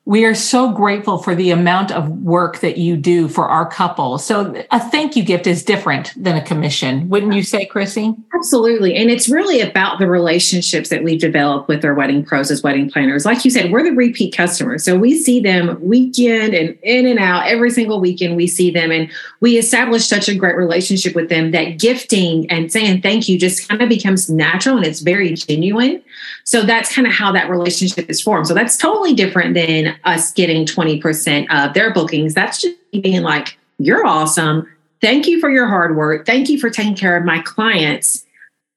we 0.06 0.26
are 0.26 0.34
so 0.34 0.70
grateful 0.70 1.16
for 1.16 1.34
the 1.34 1.50
amount 1.50 1.90
of 1.90 2.10
work 2.22 2.58
that 2.58 2.76
you 2.76 2.94
do 2.94 3.26
for 3.26 3.48
our 3.48 3.66
couple. 3.66 4.18
So 4.18 4.62
a 4.70 4.78
thank 4.90 5.16
you 5.16 5.24
gift 5.24 5.46
is 5.46 5.62
different 5.62 6.12
than 6.14 6.36
a 6.36 6.44
commission. 6.44 7.08
Wouldn't 7.08 7.32
you 7.32 7.42
say, 7.42 7.64
Chrissy? 7.64 8.14
Absolutely. 8.34 8.96
And 8.96 9.10
it's 9.10 9.30
really 9.30 9.62
about 9.62 9.98
the 9.98 10.06
relationships 10.06 10.90
that 10.90 11.02
we've 11.02 11.20
developed 11.20 11.68
with 11.68 11.82
our 11.86 11.94
wedding 11.94 12.22
pros 12.22 12.50
as 12.50 12.62
wedding 12.62 12.90
planners. 12.90 13.24
Like 13.24 13.46
you 13.46 13.50
said, 13.50 13.72
we're 13.72 13.82
the 13.82 13.92
repeat 13.92 14.36
customers. 14.36 14.84
So 14.84 14.98
we 14.98 15.16
see 15.16 15.40
them 15.40 15.78
weekend 15.80 16.52
and 16.52 16.76
in 16.82 17.06
and 17.06 17.18
out 17.18 17.46
every 17.46 17.70
single 17.70 17.98
weekend 17.98 18.36
we 18.36 18.46
see 18.46 18.70
them 18.70 18.92
and 18.92 19.10
we 19.40 19.56
establish 19.56 20.06
such 20.06 20.28
a 20.28 20.34
great 20.34 20.56
relationship 20.56 21.14
with 21.14 21.30
them 21.30 21.52
that 21.52 21.78
gifting 21.78 22.50
and 22.50 22.70
saying 22.70 23.00
thank 23.00 23.26
you 23.26 23.38
just 23.38 23.66
kind 23.66 23.80
of 23.80 23.88
becomes 23.88 24.28
natural 24.28 24.76
and 24.76 24.84
it's 24.84 25.00
very 25.00 25.32
genuine. 25.32 26.02
So 26.44 26.62
that's 26.62 26.94
kind 26.94 27.06
of 27.06 27.14
how 27.14 27.32
that 27.32 27.48
relationship 27.48 28.10
is 28.10 28.20
formed. 28.20 28.46
So 28.46 28.52
that's 28.52 28.76
totally 28.76 29.14
different 29.14 29.54
than 29.54 29.93
us 30.04 30.32
getting 30.32 30.66
20% 30.66 31.46
of 31.50 31.74
their 31.74 31.92
bookings. 31.92 32.34
That's 32.34 32.60
just 32.60 32.76
being 32.92 33.22
like, 33.22 33.58
you're 33.78 34.06
awesome. 34.06 34.68
Thank 35.00 35.26
you 35.26 35.40
for 35.40 35.50
your 35.50 35.66
hard 35.66 35.96
work. 35.96 36.26
Thank 36.26 36.48
you 36.48 36.58
for 36.58 36.70
taking 36.70 36.94
care 36.94 37.16
of 37.16 37.24
my 37.24 37.40
clients. 37.40 38.24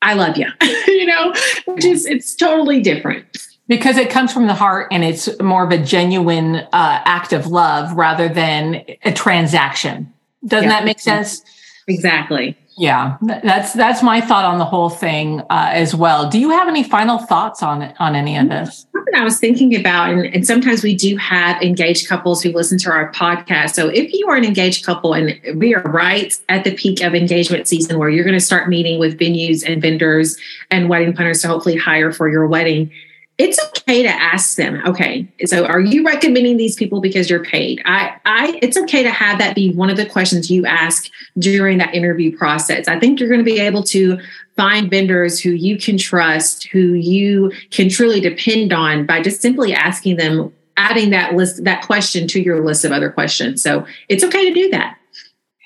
I 0.01 0.13
love 0.13 0.37
you. 0.37 0.47
you 0.87 1.05
know, 1.05 1.33
which 1.65 1.85
is, 1.85 2.05
it's 2.05 2.35
totally 2.35 2.81
different. 2.81 3.25
Because 3.67 3.97
it 3.97 4.09
comes 4.09 4.31
from 4.31 4.47
the 4.47 4.53
heart 4.53 4.87
and 4.91 5.03
it's 5.03 5.39
more 5.41 5.63
of 5.65 5.71
a 5.71 5.77
genuine 5.77 6.55
uh, 6.55 6.67
act 6.71 7.33
of 7.33 7.47
love 7.47 7.91
rather 7.93 8.29
than 8.29 8.83
a 9.03 9.11
transaction. 9.11 10.13
Doesn't 10.45 10.69
yeah. 10.69 10.79
that 10.79 10.85
make 10.85 10.99
sense? 10.99 11.43
Exactly. 11.87 12.57
Yeah, 12.79 13.17
that's 13.43 13.73
that's 13.73 14.03
my 14.03 14.21
thought 14.21 14.45
on 14.45 14.59
the 14.59 14.65
whole 14.65 14.89
thing 14.91 15.41
uh, 15.49 15.69
as 15.71 15.95
well. 15.95 16.29
Do 16.29 16.37
you 16.37 16.51
have 16.51 16.67
any 16.67 16.83
final 16.83 17.17
thoughts 17.17 17.63
on 17.63 17.91
on 17.97 18.15
any 18.15 18.37
of 18.37 18.49
this? 18.49 18.85
Something 18.93 19.15
I 19.15 19.23
was 19.23 19.39
thinking 19.39 19.75
about, 19.75 20.11
and, 20.11 20.27
and 20.27 20.45
sometimes 20.45 20.83
we 20.83 20.95
do 20.95 21.17
have 21.17 21.59
engaged 21.63 22.07
couples 22.07 22.43
who 22.43 22.51
listen 22.51 22.77
to 22.79 22.91
our 22.91 23.11
podcast. 23.13 23.73
So 23.73 23.87
if 23.87 24.13
you 24.13 24.27
are 24.29 24.35
an 24.35 24.45
engaged 24.45 24.85
couple, 24.85 25.13
and 25.13 25.39
we 25.55 25.73
are 25.73 25.81
right 25.81 26.31
at 26.49 26.65
the 26.65 26.75
peak 26.75 27.01
of 27.01 27.15
engagement 27.15 27.67
season, 27.67 27.97
where 27.97 28.09
you're 28.09 28.23
going 28.23 28.37
to 28.37 28.39
start 28.39 28.69
meeting 28.69 28.99
with 28.99 29.17
venues 29.17 29.67
and 29.67 29.81
vendors 29.81 30.37
and 30.69 30.87
wedding 30.87 31.13
planners 31.13 31.41
to 31.41 31.47
hopefully 31.47 31.77
hire 31.77 32.11
for 32.11 32.29
your 32.29 32.45
wedding, 32.45 32.91
it's 33.37 33.59
okay 33.67 34.01
to 34.03 34.09
ask 34.09 34.55
them 34.55 34.81
okay 34.85 35.27
so 35.45 35.65
are 35.65 35.79
you 35.79 36.03
recommending 36.03 36.57
these 36.57 36.75
people 36.75 37.01
because 37.01 37.29
you're 37.29 37.43
paid? 37.43 37.81
I 37.85 38.15
i 38.25 38.59
it's 38.61 38.77
okay 38.77 39.03
to 39.03 39.11
have 39.11 39.39
that 39.39 39.55
be 39.55 39.71
one 39.73 39.89
of 39.89 39.97
the 39.97 40.05
questions 40.05 40.49
you 40.49 40.65
ask 40.65 41.09
during 41.37 41.77
that 41.77 41.93
interview 41.93 42.35
process. 42.35 42.87
I 42.87 42.99
think 42.99 43.19
you're 43.19 43.29
going 43.29 43.39
to 43.39 43.45
be 43.45 43.59
able 43.59 43.83
to 43.83 44.19
find 44.55 44.89
vendors 44.89 45.39
who 45.39 45.51
you 45.51 45.77
can 45.77 45.97
trust 45.97 46.67
who 46.67 46.93
you 46.93 47.51
can 47.71 47.89
truly 47.89 48.19
depend 48.19 48.73
on 48.73 49.05
by 49.05 49.21
just 49.21 49.41
simply 49.41 49.73
asking 49.73 50.17
them 50.17 50.51
adding 50.77 51.11
that 51.11 51.35
list 51.35 51.63
that 51.63 51.83
question 51.83 52.27
to 52.29 52.41
your 52.41 52.63
list 52.65 52.85
of 52.85 52.91
other 52.91 53.11
questions. 53.11 53.61
So 53.61 53.85
it's 54.09 54.23
okay 54.23 54.47
to 54.47 54.53
do 54.53 54.69
that. 54.71 54.97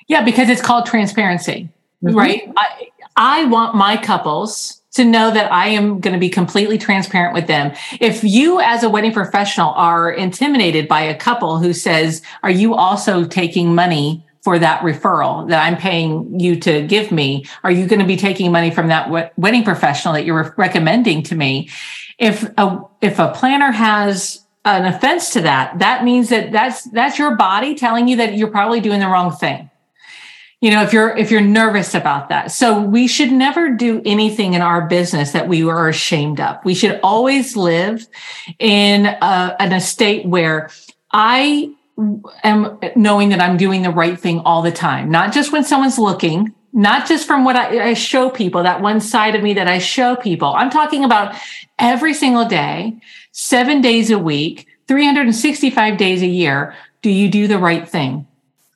Yeah 0.08 0.24
because 0.24 0.48
it's 0.48 0.62
called 0.62 0.86
transparency 0.86 1.70
mm-hmm. 2.02 2.16
right? 2.16 2.52
I, 2.56 2.88
I 3.16 3.44
want 3.46 3.74
my 3.74 3.96
couples 3.96 4.81
to 4.92 5.04
know 5.04 5.30
that 5.30 5.50
I 5.50 5.68
am 5.68 6.00
going 6.00 6.12
to 6.12 6.20
be 6.20 6.28
completely 6.28 6.78
transparent 6.78 7.34
with 7.34 7.46
them. 7.46 7.74
If 8.00 8.22
you 8.22 8.60
as 8.60 8.82
a 8.82 8.90
wedding 8.90 9.12
professional 9.12 9.70
are 9.70 10.10
intimidated 10.10 10.86
by 10.86 11.00
a 11.00 11.16
couple 11.16 11.58
who 11.58 11.72
says, 11.72 12.22
are 12.42 12.50
you 12.50 12.74
also 12.74 13.24
taking 13.24 13.74
money 13.74 14.24
for 14.42 14.58
that 14.58 14.82
referral 14.82 15.48
that 15.48 15.64
I'm 15.64 15.76
paying 15.76 16.38
you 16.38 16.56
to 16.60 16.86
give 16.86 17.10
me? 17.10 17.46
Are 17.64 17.70
you 17.70 17.86
going 17.86 18.00
to 18.00 18.06
be 18.06 18.16
taking 18.16 18.52
money 18.52 18.70
from 18.70 18.88
that 18.88 19.32
wedding 19.38 19.64
professional 19.64 20.14
that 20.14 20.24
you're 20.24 20.54
recommending 20.58 21.22
to 21.24 21.34
me? 21.34 21.70
If 22.18 22.42
a, 22.58 22.82
if 23.00 23.18
a 23.18 23.32
planner 23.32 23.70
has 23.70 24.44
an 24.64 24.84
offense 24.84 25.30
to 25.30 25.40
that, 25.42 25.78
that 25.78 26.04
means 26.04 26.28
that 26.28 26.52
that's, 26.52 26.84
that's 26.90 27.18
your 27.18 27.36
body 27.36 27.74
telling 27.74 28.08
you 28.08 28.16
that 28.16 28.34
you're 28.34 28.50
probably 28.50 28.80
doing 28.80 29.00
the 29.00 29.08
wrong 29.08 29.32
thing 29.32 29.70
you 30.62 30.70
know 30.70 30.80
if 30.82 30.92
you're 30.92 31.14
if 31.16 31.30
you're 31.30 31.40
nervous 31.40 31.92
about 31.92 32.28
that. 32.28 32.52
So 32.52 32.80
we 32.80 33.08
should 33.08 33.32
never 33.32 33.70
do 33.70 34.00
anything 34.06 34.54
in 34.54 34.62
our 34.62 34.86
business 34.86 35.32
that 35.32 35.48
we 35.48 35.64
are 35.68 35.88
ashamed 35.88 36.40
of. 36.40 36.64
We 36.64 36.74
should 36.74 37.00
always 37.02 37.56
live 37.56 38.06
in 38.60 39.06
a, 39.06 39.56
in 39.60 39.72
a 39.72 39.80
state 39.80 40.24
where 40.24 40.70
i 41.10 41.68
am 42.42 42.78
knowing 42.96 43.28
that 43.28 43.40
i'm 43.40 43.56
doing 43.58 43.82
the 43.82 43.90
right 43.90 44.18
thing 44.18 44.38
all 44.40 44.62
the 44.62 44.72
time. 44.72 45.10
Not 45.10 45.34
just 45.34 45.52
when 45.52 45.64
someone's 45.64 45.98
looking 45.98 46.54
not 46.74 47.06
just 47.06 47.26
from 47.26 47.44
what 47.44 47.54
I, 47.54 47.90
I 47.90 47.94
show 47.94 48.30
people 48.30 48.62
that 48.62 48.80
one 48.80 49.00
side 49.00 49.34
of 49.34 49.42
me 49.42 49.52
that 49.54 49.66
i 49.68 49.78
show 49.78 50.14
people. 50.16 50.54
I'm 50.54 50.70
talking 50.70 51.04
about 51.04 51.34
every 51.78 52.14
single 52.14 52.46
day 52.46 52.96
seven 53.32 53.80
days 53.80 54.10
a 54.10 54.18
week 54.18 54.68
365 54.86 55.96
days 55.96 56.22
a 56.22 56.26
year 56.26 56.74
do 57.02 57.10
you 57.10 57.28
do 57.28 57.48
the 57.48 57.58
right 57.58 57.88
thing 57.88 58.26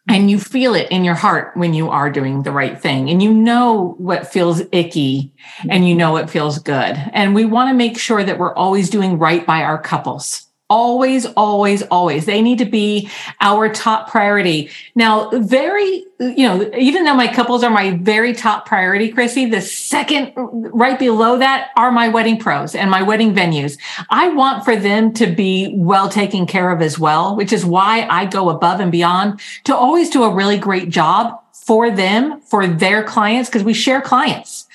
and 0.09 0.31
you 0.31 0.39
feel 0.39 0.75
it 0.75 0.91
in 0.91 1.05
your 1.05 1.15
heart 1.15 1.57
when 1.57 1.75
you 1.75 1.91
are 1.91 2.11
doing 2.11 2.43
the 2.43 2.53
right 2.53 2.81
thing. 2.81 3.11
And 3.11 3.23
you 3.23 3.33
know 3.33 3.95
what 3.99 4.31
feels 4.31 4.63
icky 4.73 5.33
and 5.69 5.87
you 5.87 5.93
mm-hmm. 5.93 5.99
know 5.99 6.13
what 6.13 6.31
feels 6.31 6.59
good. 6.59 6.97
And 7.13 7.35
we 7.35 7.45
want 7.45 7.71
to 7.71 7.75
make 7.75 7.99
sure 7.99 8.23
that 8.23 8.39
we're 8.39 8.55
always 8.55 8.89
doing 8.91 9.19
right 9.19 9.45
by 9.45 9.63
our 9.63 9.81
couples 9.81 10.46
always 10.69 11.27
always 11.27 11.83
always. 11.85 12.27
They 12.27 12.43
need 12.43 12.59
to 12.59 12.65
be 12.65 13.11
our 13.41 13.69
top 13.69 14.11
priority. 14.11 14.71
Now 14.95 15.31
very 15.31 16.05
you 16.19 16.49
know 16.49 16.71
even 16.77 17.05
though 17.05 17.15
my 17.15 17.33
couples 17.33 17.63
are 17.63 17.71
my 17.71 17.99
very 17.99 18.33
top 18.33 18.65
priority 18.65 19.11
chrissy 19.11 19.45
the 19.45 19.61
second 19.61 20.33
right 20.35 20.99
below 20.99 21.39
that 21.39 21.69
are 21.77 21.93
my 21.93 22.09
wedding 22.09 22.39
pros 22.39 22.75
and 22.75 22.91
my 22.91 23.03
wedding 23.03 23.35
venues. 23.35 23.79
I 24.11 24.29
want 24.29 24.65
for 24.65 24.77
them 24.77 25.13
to 25.15 25.27
be 25.27 25.75
well 25.77 26.09
taken 26.09 26.47
care 26.47 26.71
of 26.71 26.81
as 26.81 26.99
well 26.99 27.37
which 27.37 27.53
is 27.53 27.67
why 27.67 28.07
i 28.09 28.25
go 28.25 28.49
above 28.49 28.81
and 28.81 28.91
beyond 28.91 29.41
to 29.65 29.77
always 29.77 30.09
do 30.09 30.23
a 30.23 30.35
really 30.35 30.57
great 30.57 30.89
job 30.89 31.39
for 31.67 31.91
them 31.91 32.41
for 32.43 32.67
their 32.67 33.03
clients 33.03 33.51
because 33.51 33.65
we 33.65 33.75
share 33.75 34.01
clients. 34.01 34.67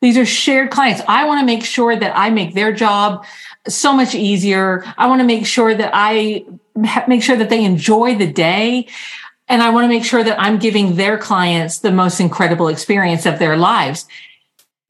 These 0.00 0.16
are 0.16 0.24
shared 0.24 0.70
clients. 0.70 1.02
I 1.08 1.24
want 1.24 1.40
to 1.40 1.46
make 1.46 1.64
sure 1.64 1.96
that 1.96 2.16
I 2.16 2.30
make 2.30 2.54
their 2.54 2.72
job 2.72 3.26
so 3.68 3.94
much 3.94 4.14
easier. 4.14 4.84
I 4.96 5.06
want 5.06 5.20
to 5.20 5.26
make 5.26 5.46
sure 5.46 5.74
that 5.74 5.90
I 5.92 6.44
make 7.06 7.22
sure 7.22 7.36
that 7.36 7.50
they 7.50 7.64
enjoy 7.64 8.16
the 8.16 8.30
day. 8.30 8.86
And 9.48 9.62
I 9.62 9.70
want 9.70 9.84
to 9.84 9.88
make 9.88 10.04
sure 10.04 10.24
that 10.24 10.40
I'm 10.40 10.58
giving 10.58 10.96
their 10.96 11.18
clients 11.18 11.78
the 11.78 11.92
most 11.92 12.20
incredible 12.20 12.68
experience 12.68 13.26
of 13.26 13.38
their 13.38 13.56
lives. 13.56 14.06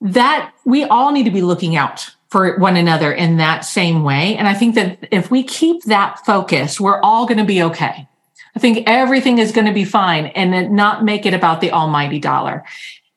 That 0.00 0.52
we 0.64 0.84
all 0.84 1.12
need 1.12 1.24
to 1.24 1.30
be 1.30 1.42
looking 1.42 1.76
out 1.76 2.10
for 2.28 2.58
one 2.58 2.76
another 2.76 3.12
in 3.12 3.36
that 3.36 3.60
same 3.64 4.02
way. 4.02 4.36
And 4.36 4.48
I 4.48 4.54
think 4.54 4.74
that 4.74 5.08
if 5.10 5.30
we 5.30 5.42
keep 5.42 5.84
that 5.84 6.24
focus, 6.26 6.80
we're 6.80 7.00
all 7.00 7.26
going 7.26 7.38
to 7.38 7.44
be 7.44 7.62
okay. 7.62 8.08
I 8.54 8.58
think 8.58 8.88
everything 8.88 9.38
is 9.38 9.52
going 9.52 9.66
to 9.66 9.72
be 9.72 9.84
fine 9.84 10.26
and 10.26 10.72
not 10.72 11.04
make 11.04 11.26
it 11.26 11.34
about 11.34 11.60
the 11.60 11.72
almighty 11.72 12.18
dollar 12.18 12.64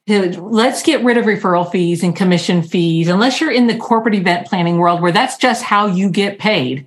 let's 0.09 0.81
get 0.81 1.03
rid 1.03 1.17
of 1.17 1.25
referral 1.25 1.69
fees 1.69 2.03
and 2.03 2.15
commission 2.15 2.63
fees 2.63 3.07
unless 3.07 3.39
you're 3.39 3.51
in 3.51 3.67
the 3.67 3.77
corporate 3.77 4.15
event 4.15 4.47
planning 4.47 4.77
world 4.77 5.01
where 5.01 5.11
that's 5.11 5.37
just 5.37 5.63
how 5.63 5.85
you 5.85 6.09
get 6.09 6.39
paid. 6.39 6.85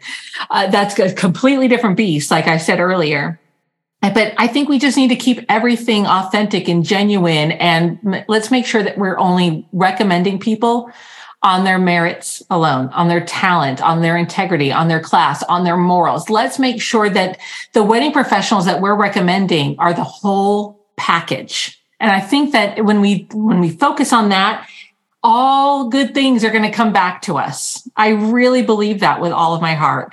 Uh, 0.51 0.69
that's 0.69 0.99
a 0.99 1.13
completely 1.15 1.69
different 1.69 1.97
beast 1.97 2.31
like 2.31 2.47
i 2.47 2.57
said 2.57 2.81
earlier. 2.81 3.39
But 4.01 4.35
i 4.39 4.47
think 4.49 4.69
we 4.69 4.79
just 4.79 4.97
need 4.97 5.09
to 5.09 5.17
keep 5.17 5.45
everything 5.49 6.07
authentic 6.07 6.69
and 6.69 6.85
genuine 6.85 7.53
and 7.53 8.25
let's 8.29 8.51
make 8.51 8.67
sure 8.67 8.83
that 8.83 8.99
we're 8.99 9.19
only 9.19 9.67
recommending 9.73 10.39
people 10.39 10.91
on 11.45 11.65
their 11.65 11.79
merits 11.79 12.41
alone, 12.51 12.89
on 12.91 13.09
their 13.09 13.25
talent, 13.25 13.83
on 13.83 14.01
their 14.01 14.17
integrity, 14.17 14.71
on 14.71 14.87
their 14.87 15.01
class, 15.01 15.43
on 15.45 15.65
their 15.65 15.77
morals. 15.77 16.31
Let's 16.31 16.59
make 16.61 16.81
sure 16.81 17.11
that 17.11 17.39
the 17.73 17.83
wedding 17.83 18.13
professionals 18.13 18.65
that 18.67 18.81
we're 18.81 18.95
recommending 18.95 19.77
are 19.81 19.93
the 19.93 20.05
whole 20.05 20.87
package 20.97 21.82
and 22.03 22.11
I 22.11 22.21
think 22.21 22.51
that 22.53 22.85
when 22.85 23.01
we 23.01 23.29
when 23.33 23.61
we 23.61 23.71
focus 23.71 24.13
on 24.13 24.31
that, 24.31 24.69
all 25.23 25.89
good 25.89 26.13
things 26.13 26.45
are 26.45 26.51
going 26.51 26.65
to 26.65 26.71
come 26.71 26.93
back 26.93 27.23
to 27.23 27.39
us. 27.39 27.89
I 27.97 28.09
really 28.09 28.63
believe 28.63 29.01
that 29.01 29.21
with 29.21 29.31
all 29.31 29.55
of 29.55 29.63
my 29.63 29.75
heart. 29.75 30.13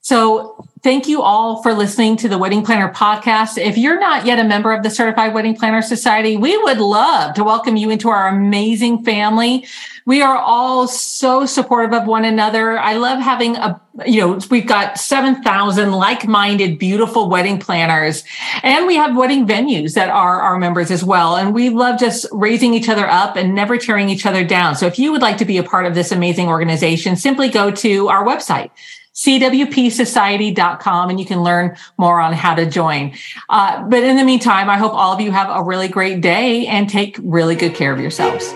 So 0.00 0.66
Thank 0.86 1.08
you 1.08 1.20
all 1.20 1.64
for 1.64 1.74
listening 1.74 2.16
to 2.18 2.28
the 2.28 2.38
Wedding 2.38 2.62
Planner 2.62 2.92
podcast. 2.92 3.58
If 3.58 3.76
you're 3.76 3.98
not 3.98 4.24
yet 4.24 4.38
a 4.38 4.44
member 4.44 4.72
of 4.72 4.84
the 4.84 4.88
Certified 4.88 5.34
Wedding 5.34 5.56
Planner 5.56 5.82
Society, 5.82 6.36
we 6.36 6.56
would 6.56 6.78
love 6.78 7.34
to 7.34 7.42
welcome 7.42 7.76
you 7.76 7.90
into 7.90 8.08
our 8.08 8.28
amazing 8.28 9.02
family. 9.02 9.66
We 10.04 10.22
are 10.22 10.36
all 10.36 10.86
so 10.86 11.44
supportive 11.44 11.92
of 11.92 12.06
one 12.06 12.24
another. 12.24 12.78
I 12.78 12.98
love 12.98 13.18
having 13.18 13.56
a, 13.56 13.80
you 14.06 14.20
know, 14.20 14.38
we've 14.48 14.68
got 14.68 14.96
7,000 14.96 15.90
like-minded, 15.90 16.78
beautiful 16.78 17.28
wedding 17.28 17.58
planners 17.58 18.22
and 18.62 18.86
we 18.86 18.94
have 18.94 19.16
wedding 19.16 19.44
venues 19.44 19.94
that 19.94 20.08
are 20.08 20.40
our 20.40 20.56
members 20.56 20.92
as 20.92 21.02
well. 21.02 21.34
And 21.34 21.52
we 21.52 21.68
love 21.68 21.98
just 21.98 22.26
raising 22.30 22.74
each 22.74 22.88
other 22.88 23.08
up 23.08 23.34
and 23.34 23.56
never 23.56 23.76
tearing 23.76 24.08
each 24.08 24.24
other 24.24 24.44
down. 24.44 24.76
So 24.76 24.86
if 24.86 25.00
you 25.00 25.10
would 25.10 25.20
like 25.20 25.38
to 25.38 25.44
be 25.44 25.58
a 25.58 25.64
part 25.64 25.84
of 25.84 25.96
this 25.96 26.12
amazing 26.12 26.46
organization, 26.46 27.16
simply 27.16 27.48
go 27.48 27.72
to 27.72 28.06
our 28.06 28.24
website 28.24 28.70
cwpsociety.com 29.16 31.10
and 31.10 31.18
you 31.18 31.26
can 31.26 31.42
learn 31.42 31.76
more 31.98 32.20
on 32.20 32.32
how 32.32 32.54
to 32.54 32.66
join. 32.66 33.14
Uh, 33.48 33.82
but 33.88 34.02
in 34.02 34.16
the 34.16 34.24
meantime, 34.24 34.68
I 34.68 34.76
hope 34.76 34.92
all 34.92 35.12
of 35.12 35.20
you 35.20 35.32
have 35.32 35.48
a 35.50 35.62
really 35.62 35.88
great 35.88 36.20
day 36.20 36.66
and 36.66 36.88
take 36.88 37.18
really 37.22 37.56
good 37.56 37.74
care 37.74 37.92
of 37.92 38.00
yourselves. 38.00 38.54